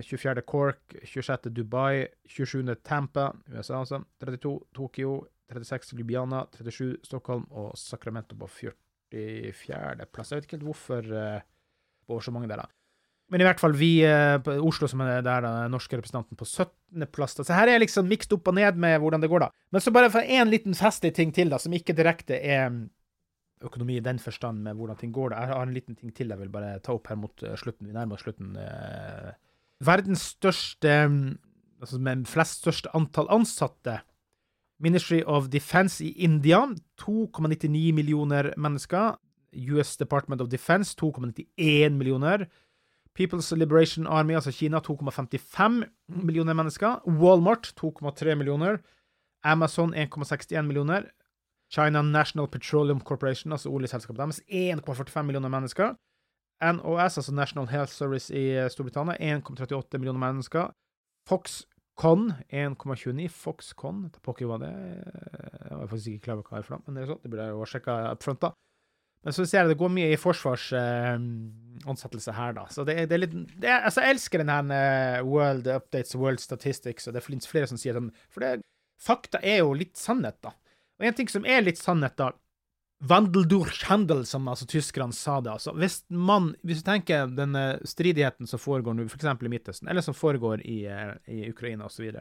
24. 0.05 0.41
Eh, 0.41 0.47
Cork, 0.49 0.95
26. 1.03 1.51
Dubai, 1.53 2.07
27. 2.29 2.63
Tampa, 2.85 3.29
USA 3.53 3.81
altså, 3.81 4.03
32. 4.23 4.55
Tokyo, 4.75 5.19
36. 5.53 5.93
Lubiana, 5.99 6.45
37. 6.55 6.97
Stockholm 7.05 7.45
og 7.51 7.75
Sacramento 7.77 8.37
på 8.39 8.49
44. 8.49 10.09
plass. 10.13 10.31
Jeg 10.31 10.41
vet 10.41 10.49
ikke 10.49 10.59
helt 10.59 10.69
hvorfor 10.71 11.09
det 11.09 11.29
var 12.09 12.25
så 12.25 12.33
mange 12.33 12.49
der. 12.49 12.65
Men 13.29 13.43
i 13.43 13.45
hvert 13.45 13.61
fall 13.61 13.75
vi 13.77 13.91
eh, 14.07 14.35
på 14.41 14.55
Oslo, 14.65 14.87
som 14.89 15.03
er 15.05 15.21
der 15.25 15.43
den 15.45 15.73
norske 15.73 15.97
representanten, 15.99 16.37
på 16.37 16.47
17.-plass. 16.47 17.37
Så 17.37 17.53
her 17.53 17.69
er 17.69 17.81
liksom 17.81 18.07
mikst 18.09 18.33
opp 18.33 18.49
og 18.49 18.57
ned 18.57 18.79
med 18.81 18.97
hvordan 19.01 19.21
det 19.21 19.29
går, 19.29 19.45
da. 19.45 19.49
Men 19.69 19.83
så 19.85 19.93
bare 19.93 20.09
for 20.13 20.25
én 20.25 20.49
liten 20.49 20.77
festlig 20.77 21.13
ting 21.17 21.33
til, 21.35 21.51
da, 21.53 21.59
som 21.61 21.75
ikke 21.77 21.93
direkte 21.97 22.39
er 22.39 22.71
mm, 22.73 22.87
økonomi 23.69 23.99
i 23.99 24.05
den 24.05 24.21
forstand 24.23 24.63
med 24.65 24.79
hvordan 24.79 24.97
ting 24.97 25.13
går. 25.13 25.29
da. 25.33 25.43
Jeg 25.43 25.53
har 25.53 25.67
en 25.67 25.75
liten 25.77 25.99
ting 25.99 26.15
til 26.15 26.33
jeg 26.33 26.41
vil 26.41 26.49
bare 26.53 26.79
ta 26.81 26.95
opp 26.97 27.11
her 27.11 27.19
mot 27.21 27.45
eh, 27.45 27.57
slutten. 27.59 27.87
Vi 27.87 27.93
nærmer 27.93 28.17
oss 28.17 28.25
slutten. 28.25 28.55
Eh. 28.57 29.29
Verdens 29.85 30.25
største 30.35 30.97
mm, 31.07 31.37
Altså 31.79 31.95
med 32.03 32.25
flest 32.27 32.57
største 32.59 32.89
antall 32.91 33.29
ansatte. 33.31 34.01
Ministry 34.83 35.21
of 35.23 35.47
Defense 35.47 36.03
i 36.03 36.09
India. 36.25 36.65
2,99 36.99 37.93
millioner 37.95 38.51
mennesker. 38.57 39.15
US 39.55 39.95
Department 39.97 40.41
of 40.41 40.49
Defense 40.51 40.95
2,91 40.99 41.95
millioner. 41.95 42.49
People's 43.17 43.55
Liberation 43.55 44.07
Army, 44.07 44.33
altså 44.33 44.51
Kina, 44.51 44.79
2,55 44.79 45.83
millioner 46.07 46.53
mennesker. 46.53 47.01
Walmart 47.07 47.73
2,3 47.83 48.35
millioner. 48.35 48.77
Amazon 49.43 49.93
1,61 49.93 50.61
millioner. 50.61 51.01
China 51.69 52.01
National 52.01 52.47
Petroleum 52.47 52.99
Corporation, 52.99 53.51
altså 53.51 53.69
oljeselskapet 53.69 54.19
deres, 54.19 54.41
1,45 54.49 55.21
millioner 55.21 55.49
mennesker. 55.49 55.93
NOS, 56.61 57.17
altså 57.17 57.33
National 57.33 57.67
Health 57.67 57.91
Service 57.91 58.35
i 58.35 58.49
eh, 58.57 58.69
Storbritannia, 58.69 59.15
1,38 59.37 59.97
millioner 59.97 60.19
mennesker. 60.19 60.71
Foxconn 61.29 62.33
1,29. 62.51 63.27
Foxconn, 63.29 64.09
pokker 64.23 64.49
hva 64.49 64.57
det 64.63 64.71
Jeg 64.71 65.77
var 65.77 65.87
faktisk 65.87 66.07
ikke 66.07 66.23
klar 66.25 66.39
over 66.39 66.49
hva 66.49 66.57
det 66.57 66.63
er 66.63 66.67
for 66.67 66.75
noe, 66.75 66.83
men 66.87 66.97
det 66.97 67.03
er 67.03 67.11
sånn, 67.13 67.21
det 67.23 67.31
burde 67.31 67.45
jeg 67.45 67.55
jo 67.55 67.69
sjekke 67.73 67.97
up 68.09 68.25
front, 68.25 68.41
da. 68.43 68.51
Men 69.25 69.33
så 69.35 69.43
ser 69.43 69.61
jeg 69.61 69.69
det 69.73 69.81
går 69.81 69.91
mye 69.91 70.13
i 70.13 70.19
forsvarsansettelse 70.19 72.31
uh, 72.31 72.37
her, 72.37 72.53
da. 72.55 72.63
Så 72.71 72.85
det, 72.87 72.95
det 73.11 73.15
er 73.17 73.23
litt 73.25 73.35
det 73.59 73.67
er, 73.67 73.81
Altså, 73.83 74.01
jeg 74.05 74.13
elsker 74.15 74.37
den 74.43 74.53
her 74.53 74.63
uh, 74.71 75.27
World 75.27 75.65
Updates, 75.67 76.15
World 76.15 76.41
Statistics, 76.43 77.07
og 77.07 77.13
det 77.17 77.25
finnes 77.25 77.49
flere 77.49 77.67
som 77.69 77.77
sier 77.79 77.93
sånn 77.97 78.13
For 78.31 78.39
det, 78.45 78.51
fakta 78.99 79.37
er 79.43 79.57
jo 79.63 79.73
litt 79.75 79.97
sannhet, 79.99 80.37
da. 80.45 80.51
Og 80.99 81.05
en 81.07 81.15
ting 81.15 81.29
som 81.31 81.45
er 81.47 81.61
litt 81.65 81.81
sannhet, 81.81 82.15
da 82.19 82.27
Wandeldurchhandel, 83.07 84.25
som 84.27 84.47
altså 84.51 84.65
tyskerne 84.67 85.15
sa 85.15 85.37
det. 85.39 85.53
altså. 85.53 85.71
Hvis 85.71 86.01
man, 86.11 86.49
hvis 86.67 86.81
du 86.81 86.85
tenker 86.89 87.31
den 87.31 87.55
stridigheten 87.87 88.47
som 88.47 88.59
foregår 88.59 88.93
nå, 88.97 89.05
f.eks. 89.07 89.23
I 89.23 89.51
Midtøsten, 89.53 89.87
eller 89.87 90.03
som 90.03 90.17
foregår 90.17 90.59
i, 90.67 90.83
i 91.31 91.47
Ukraina 91.47 91.87
osv. 91.87 92.11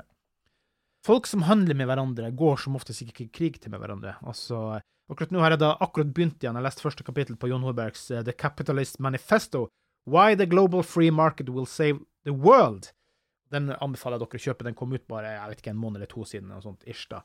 Folk 1.07 1.27
som 1.27 1.43
handler 1.49 1.75
med 1.75 1.87
hverandre, 1.91 2.31
går 2.31 2.57
som 2.63 2.79
oftest 2.79 3.03
ikke 3.03 3.27
krig 3.35 3.59
til 3.59 3.71
med 3.75 3.83
hverandre. 3.83 4.15
Altså 4.23 4.79
Akkurat 5.09 5.33
nå 5.33 5.41
har 5.41 5.55
jeg 5.55 5.63
da 5.63 5.73
akkurat 5.81 6.11
begynt 6.13 6.43
igjen. 6.43 6.57
Jeg 6.59 6.67
leste 6.67 6.85
første 6.85 7.05
kapittel 7.07 7.39
på 7.41 7.49
John 7.49 7.65
Horbergs 7.65 8.11
uh, 8.13 8.21
The 8.25 8.35
Capitalist 8.37 8.99
Manifesto. 9.01 9.67
Why 10.09 10.37
the 10.37 10.47
Global 10.47 10.85
Free 10.85 11.11
Market 11.11 11.49
Will 11.49 11.67
Save 11.67 12.03
the 12.29 12.35
World. 12.35 12.91
Den 13.53 13.73
anbefaler 13.73 14.19
jeg 14.19 14.27
dere 14.27 14.41
å 14.41 14.45
kjøpe. 14.47 14.67
Den 14.69 14.77
kom 14.77 14.93
ut 14.93 15.07
bare 15.09 15.33
jeg 15.33 15.53
vet 15.53 15.63
ikke, 15.63 15.73
en 15.73 15.81
måned 15.81 16.03
eller 16.03 16.13
to 16.13 16.27
siden. 16.29 16.53
og 16.53 16.65
sånt, 16.67 16.85
ish 16.85 17.09
da. 17.09 17.23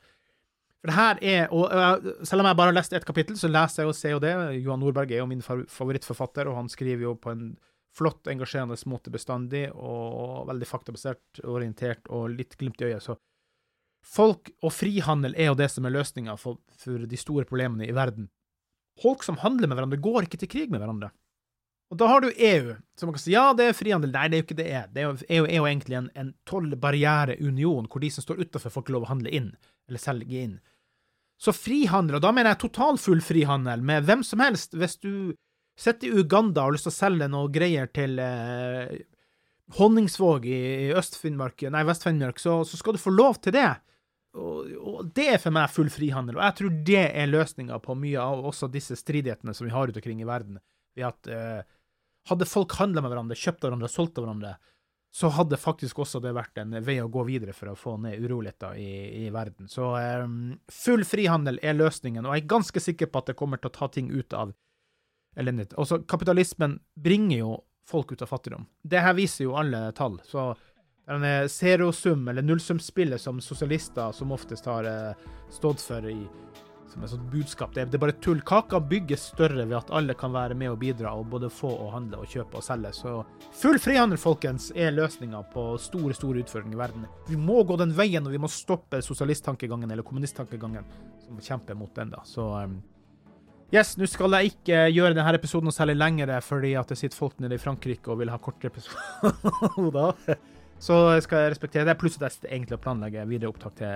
For 0.79 0.91
det 0.91 0.95
her 0.95 1.19
er, 1.23 1.43
og 1.55 1.71
uh, 1.71 2.23
Selv 2.27 2.43
om 2.43 2.49
jeg 2.49 2.59
bare 2.59 2.71
har 2.71 2.79
lest 2.79 2.95
ett 2.95 3.07
kapittel, 3.07 3.37
så 3.39 3.51
leser 3.51 3.83
jeg 3.83 3.91
og 3.91 3.99
ser 3.99 4.15
jo 4.15 4.23
det. 4.23 4.33
Johan 4.61 4.83
Nordberg 4.83 5.11
er 5.11 5.19
jo 5.19 5.27
min 5.31 5.43
favorittforfatter, 5.43 6.47
og 6.47 6.59
han 6.61 6.71
skriver 6.71 7.09
jo 7.09 7.17
på 7.19 7.35
en 7.35 7.53
flott, 7.93 8.25
engasjerende 8.31 8.79
måte 8.89 9.11
bestandig, 9.13 9.67
og 9.75 10.47
veldig 10.49 10.67
faktabasert, 10.67 11.43
orientert 11.43 12.07
og 12.09 12.31
litt 12.33 12.55
glimt 12.57 12.81
i 12.81 12.89
øyet. 12.89 13.03
så 13.03 13.19
Folk 14.03 14.51
og 14.61 14.73
frihandel 14.75 15.35
er 15.39 15.51
jo 15.51 15.57
det 15.57 15.69
som 15.71 15.87
er 15.87 15.95
løsninga 15.95 16.35
for, 16.39 16.59
for, 16.77 17.05
de 17.07 17.19
store 17.19 17.47
problemene 17.49 17.87
i 17.87 17.95
verden. 17.95 18.27
Folk 19.01 19.23
som 19.25 19.39
handler 19.41 19.69
med 19.69 19.79
hverandre, 19.79 20.01
går 20.03 20.27
ikke 20.27 20.41
til 20.43 20.51
krig 20.51 20.73
med 20.73 20.83
hverandre. 20.83 21.09
Og 21.93 21.97
da 22.01 22.09
har 22.09 22.23
du 22.23 22.29
EU, 22.31 22.73
som 22.97 23.09
man 23.09 23.15
kan 23.15 23.21
si 23.21 23.33
ja, 23.35 23.45
det 23.57 23.69
er 23.69 23.77
frihandel. 23.77 24.11
Nei, 24.13 24.25
det 24.29 24.37
er 24.37 24.41
jo 24.41 24.47
ikke 24.47 24.59
det. 24.59 24.69
Det 24.93 25.01
er 25.01 25.07
jo, 25.07 25.15
EU 25.37 25.45
er 25.45 25.57
jo 25.59 25.67
egentlig 25.69 25.97
en, 25.99 26.09
en 26.17 26.31
tollbarriereunion, 26.49 27.89
hvor 27.89 28.01
de 28.01 28.09
som 28.13 28.25
står 28.25 28.41
utafor, 28.41 28.73
får 28.73 28.85
ikke 28.85 28.95
lov 28.95 29.07
å 29.07 29.11
handle 29.13 29.33
inn, 29.33 29.51
eller 29.89 30.01
selge 30.01 30.45
inn. 30.47 30.55
Så 31.41 31.53
frihandel, 31.55 32.17
og 32.17 32.25
da 32.25 32.31
mener 32.33 32.53
jeg 32.53 32.63
totalfull 32.63 33.21
frihandel 33.23 33.81
med 33.85 34.07
hvem 34.07 34.23
som 34.25 34.41
helst. 34.43 34.77
Hvis 34.77 34.97
du 35.01 35.33
sitter 35.79 36.09
i 36.09 36.21
Uganda 36.21 36.63
og 36.63 36.71
har 36.71 36.77
lyst 36.77 36.87
til 36.87 36.93
å 36.93 36.97
selge 36.97 37.29
noe 37.31 37.49
greier 37.53 37.89
til 37.93 38.19
eh, 38.21 38.93
Honningsvåg 39.77 40.45
i, 40.49 40.59
i 40.87 40.91
Øst-Finnmark, 40.97 41.65
nei, 41.73 41.83
Vest-Finnmark, 41.87 42.41
så, 42.41 42.61
så 42.67 42.79
skal 42.79 42.97
du 42.97 43.01
få 43.01 43.13
lov 43.13 43.41
til 43.43 43.55
det. 43.57 43.69
Og, 44.33 44.69
og, 44.81 44.99
det 45.13 45.27
er 45.35 45.41
for 45.41 45.53
meg 45.53 45.69
full 45.69 45.91
frihandel, 45.93 46.39
og 46.39 46.45
jeg 46.47 46.57
tror 46.57 46.77
det 46.89 47.01
er 47.05 47.29
løsninga 47.29 47.77
på 47.83 47.95
mye 48.01 48.21
av 48.21 48.45
også 48.49 48.69
disse 48.73 48.97
stridighetene 48.97 49.53
som 49.53 49.67
vi 49.67 49.73
har 49.73 49.85
rundt 49.85 49.99
omkring 49.99 50.23
i 50.23 50.27
verden. 50.27 50.57
Ved 50.97 51.05
at 51.05 51.29
eh, 51.29 51.61
hadde 52.31 52.47
folk 52.49 52.73
handla 52.79 53.03
med 53.03 53.13
hverandre, 53.13 53.37
kjøpt 53.37 53.61
av 53.61 53.69
hverandre, 53.69 53.91
solgt 53.93 54.17
av 54.17 54.25
hverandre, 54.25 54.55
så 55.13 55.29
hadde 55.29 55.59
faktisk 55.61 55.99
også 56.01 56.17
det 56.23 56.31
vært 56.33 56.57
en 56.57 56.73
vei 56.81 56.95
å 57.03 57.09
gå 57.13 57.21
videre 57.27 57.53
for 57.53 57.69
å 57.69 57.77
få 57.77 57.99
ned 58.01 58.23
uroligheter 58.23 58.79
i, 58.81 58.93
i 59.21 59.29
verden. 59.33 59.69
Så 59.69 59.91
eh, 59.99 60.25
full 60.73 61.05
frihandel 61.05 61.61
er 61.61 61.77
løsningen, 61.77 62.25
og 62.25 62.33
jeg 62.33 62.47
er 62.47 62.53
ganske 62.55 62.81
sikker 62.81 63.11
på 63.13 63.21
at 63.21 63.29
det 63.29 63.37
kommer 63.37 63.61
til 63.61 63.69
å 63.69 63.75
ta 63.77 63.91
ting 63.93 64.09
ut 64.09 64.33
av 64.33 64.55
elendighet. 65.37 65.77
Altså, 65.77 66.01
kapitalismen 66.09 66.79
bringer 66.97 67.43
jo 67.43 67.53
folk 67.85 68.15
ut 68.15 68.25
av 68.25 68.33
fattigdom. 68.33 68.65
Det 68.81 69.01
her 69.05 69.13
viser 69.17 69.45
jo 69.45 69.57
alle 69.59 69.91
tall. 69.93 70.17
Så 70.25 70.53
denne 71.09 71.49
zerosum, 71.51 72.27
eller 72.27 72.45
nullsumspillet 72.45 73.21
som 73.21 73.41
sosialister 73.43 74.11
som 74.15 74.31
oftest 74.31 74.65
har 74.69 74.87
uh, 74.87 75.29
stått 75.51 75.83
for 75.83 76.09
i 76.09 76.17
som 76.93 77.03
et 77.03 77.09
sånt 77.09 77.31
budskap. 77.31 77.73
Det 77.73 77.81
er, 77.81 77.97
bare 77.97 78.15
tull. 78.21 78.41
Kaka 78.45 78.79
bygges 78.79 79.25
større 79.33 79.65
ved 79.65 79.75
at 79.79 79.91
alle 79.95 80.13
kan 80.17 80.33
være 80.33 80.57
med 80.57 80.73
og 80.73 80.79
bidra, 80.83 81.15
og 81.17 81.25
både 81.31 81.49
få 81.49 81.71
og 81.71 81.91
handle 81.95 82.21
og 82.21 82.29
kjøpe 82.29 82.59
og 82.59 82.65
selge. 82.65 82.93
Så 82.93 83.15
full 83.57 83.79
frihandel, 83.81 84.19
folkens, 84.21 84.69
er 84.75 84.93
løsninga 84.93 85.41
på 85.53 85.65
store, 85.81 86.13
store 86.17 86.43
utfordringer 86.43 86.77
i 86.77 86.81
verden. 86.83 87.09
Vi 87.29 87.39
må 87.39 87.63
gå 87.65 87.77
den 87.81 87.95
veien, 87.97 88.25
og 88.27 88.35
vi 88.35 88.41
må 88.41 88.51
stoppe 88.51 89.01
sosialisttankegangen 89.01 89.91
eller 89.91 90.05
kommunisttankegangen 90.05 90.85
som 91.25 91.41
kjemper 91.41 91.79
mot 91.79 91.93
den, 91.97 92.13
da. 92.13 92.23
Så 92.29 92.45
um, 92.61 92.81
Yes, 93.73 93.95
nå 93.97 94.05
skal 94.05 94.35
jeg 94.37 94.51
ikke 94.51 94.83
gjøre 94.93 95.15
denne 95.17 95.31
episoden 95.33 95.73
særlig 95.73 95.95
lengre, 95.97 96.37
fordi 96.45 96.75
at 96.77 96.91
det 96.93 96.99
sitter 96.99 97.17
folk 97.17 97.39
nede 97.41 97.57
i 97.57 97.61
Frankrike 97.61 98.11
og 98.13 98.19
vil 98.21 98.29
ha 98.29 98.37
kortere 98.37 98.69
episoder. 98.69 100.13
Så 100.79 100.97
skal 101.23 101.45
jeg 101.45 101.53
respektere 101.53 101.87
det. 101.87 101.97
Pluss 101.99 102.17
at 102.21 102.43
jeg 102.43 102.51
egentlig 102.51 102.81
planlegger 102.83 103.29
videre 103.29 103.53
opptak 103.53 103.75
til 103.79 103.87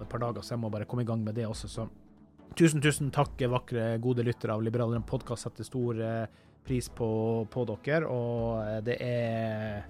et 0.00 0.08
par 0.10 0.22
dager, 0.22 0.42
så 0.42 0.54
jeg 0.54 0.62
må 0.62 0.70
bare 0.72 0.86
komme 0.88 1.04
i 1.04 1.08
gang 1.08 1.22
med 1.24 1.34
det 1.34 1.46
også. 1.46 1.68
Så 1.68 1.88
Tusen, 2.54 2.78
tusen 2.78 3.08
takk, 3.10 3.40
vakre, 3.50 3.96
gode 3.98 4.22
lyttere 4.22 4.54
av 4.54 4.62
Liberaleren 4.62 5.02
podkast. 5.02 5.42
Setter 5.42 5.66
stor 5.66 5.98
eh, 5.98 6.26
pris 6.62 6.86
på, 6.86 7.08
på, 7.50 7.64
dere. 7.66 8.06
Og 8.06 8.60
eh, 8.62 8.76
det 8.86 8.94
er 9.02 9.80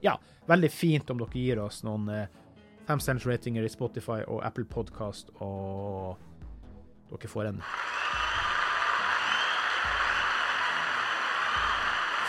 ja, 0.00 0.14
veldig 0.48 0.70
fint 0.72 1.12
om 1.12 1.20
dere 1.20 1.42
gir 1.42 1.60
oss 1.60 1.82
noen 1.84 2.08
eh, 2.14 2.38
femstjerners 2.88 3.26
ratinger 3.28 3.68
i 3.68 3.72
Spotify 3.72 4.22
og 4.24 4.40
Apple 4.46 4.64
Podkast, 4.64 5.28
og 5.44 6.16
dere 7.12 7.30
får 7.34 7.50
en 7.52 7.60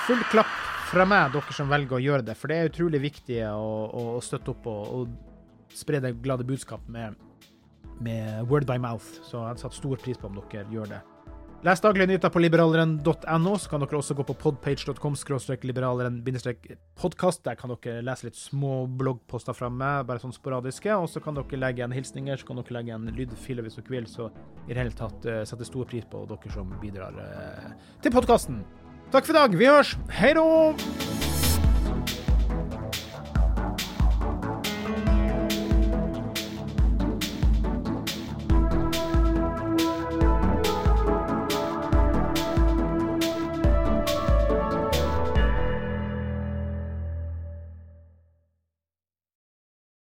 Full 0.01 0.23
klapp 0.33 0.70
fra 0.91 1.07
meg, 1.07 1.31
dere 1.33 1.55
som 1.55 1.71
velger 1.71 1.97
å 1.97 2.03
gjøre 2.03 2.27
det, 2.27 2.37
for 2.37 2.51
det 2.51 2.57
er 2.59 2.71
utrolig 2.71 3.01
viktig 3.03 3.41
å, 3.47 4.15
å 4.17 4.21
støtte 4.23 4.51
opp 4.53 4.67
og, 4.71 4.95
og 4.95 5.75
spre 5.75 6.01
det 6.03 6.17
glade 6.19 6.47
budskap 6.47 6.83
med 6.91 7.15
med 8.01 8.49
word 8.49 8.65
by 8.65 8.79
mouth, 8.81 9.05
så 9.21 9.37
jeg 9.37 9.51
hadde 9.51 9.61
satt 9.61 9.77
stor 9.77 9.99
pris 10.01 10.17
på 10.17 10.29
om 10.29 10.39
dere 10.39 10.65
gjør 10.73 10.95
det. 10.95 11.01
Les 11.61 11.77
daglige 11.77 12.07
nyheter 12.09 12.31
på 12.33 12.41
liberaleren.no, 12.41 13.51
så 13.61 13.69
kan 13.69 13.83
dere 13.83 13.99
også 13.99 14.15
gå 14.17 14.23
på 14.25 14.33
podpage.com 14.41 15.13
liberaleren-podkast. 15.69 17.43
Der 17.45 17.59
kan 17.59 17.69
dere 17.75 18.01
lese 18.01 18.25
litt 18.25 18.39
små 18.39 18.87
bloggposter 18.97 19.53
fra 19.53 19.69
meg, 19.69 20.07
bare 20.09 20.23
sånn 20.23 20.33
sporadiske. 20.33 20.89
Og 20.97 21.05
så 21.13 21.21
kan 21.21 21.37
dere 21.37 21.61
legge 21.61 21.85
en 21.85 21.93
hilsninger, 21.93 22.41
så 22.41 22.49
kan 22.49 22.63
dere 22.63 22.79
legge 22.79 22.97
en 22.97 23.05
lydfiler 23.13 23.61
hvis 23.61 23.77
dere 23.77 23.93
vil. 23.93 24.09
Så 24.09 24.31
i 24.65 24.73
det 24.73 24.81
hele 24.81 24.97
tatt 24.97 25.21
uh, 25.29 25.43
setter 25.45 25.69
stor 25.69 25.85
pris 25.85 26.09
på 26.09 26.25
dere 26.33 26.55
som 26.57 26.73
bidrar 26.81 27.21
uh, 27.21 27.77
til 28.01 28.17
podkasten. 28.17 28.65
Takk 29.11 29.25
for 29.25 29.33
i 29.33 29.35
dag. 29.35 29.55
Vi 29.59 29.67
hørs. 29.67 29.95
Hei 30.09 30.33
då! 30.33 30.73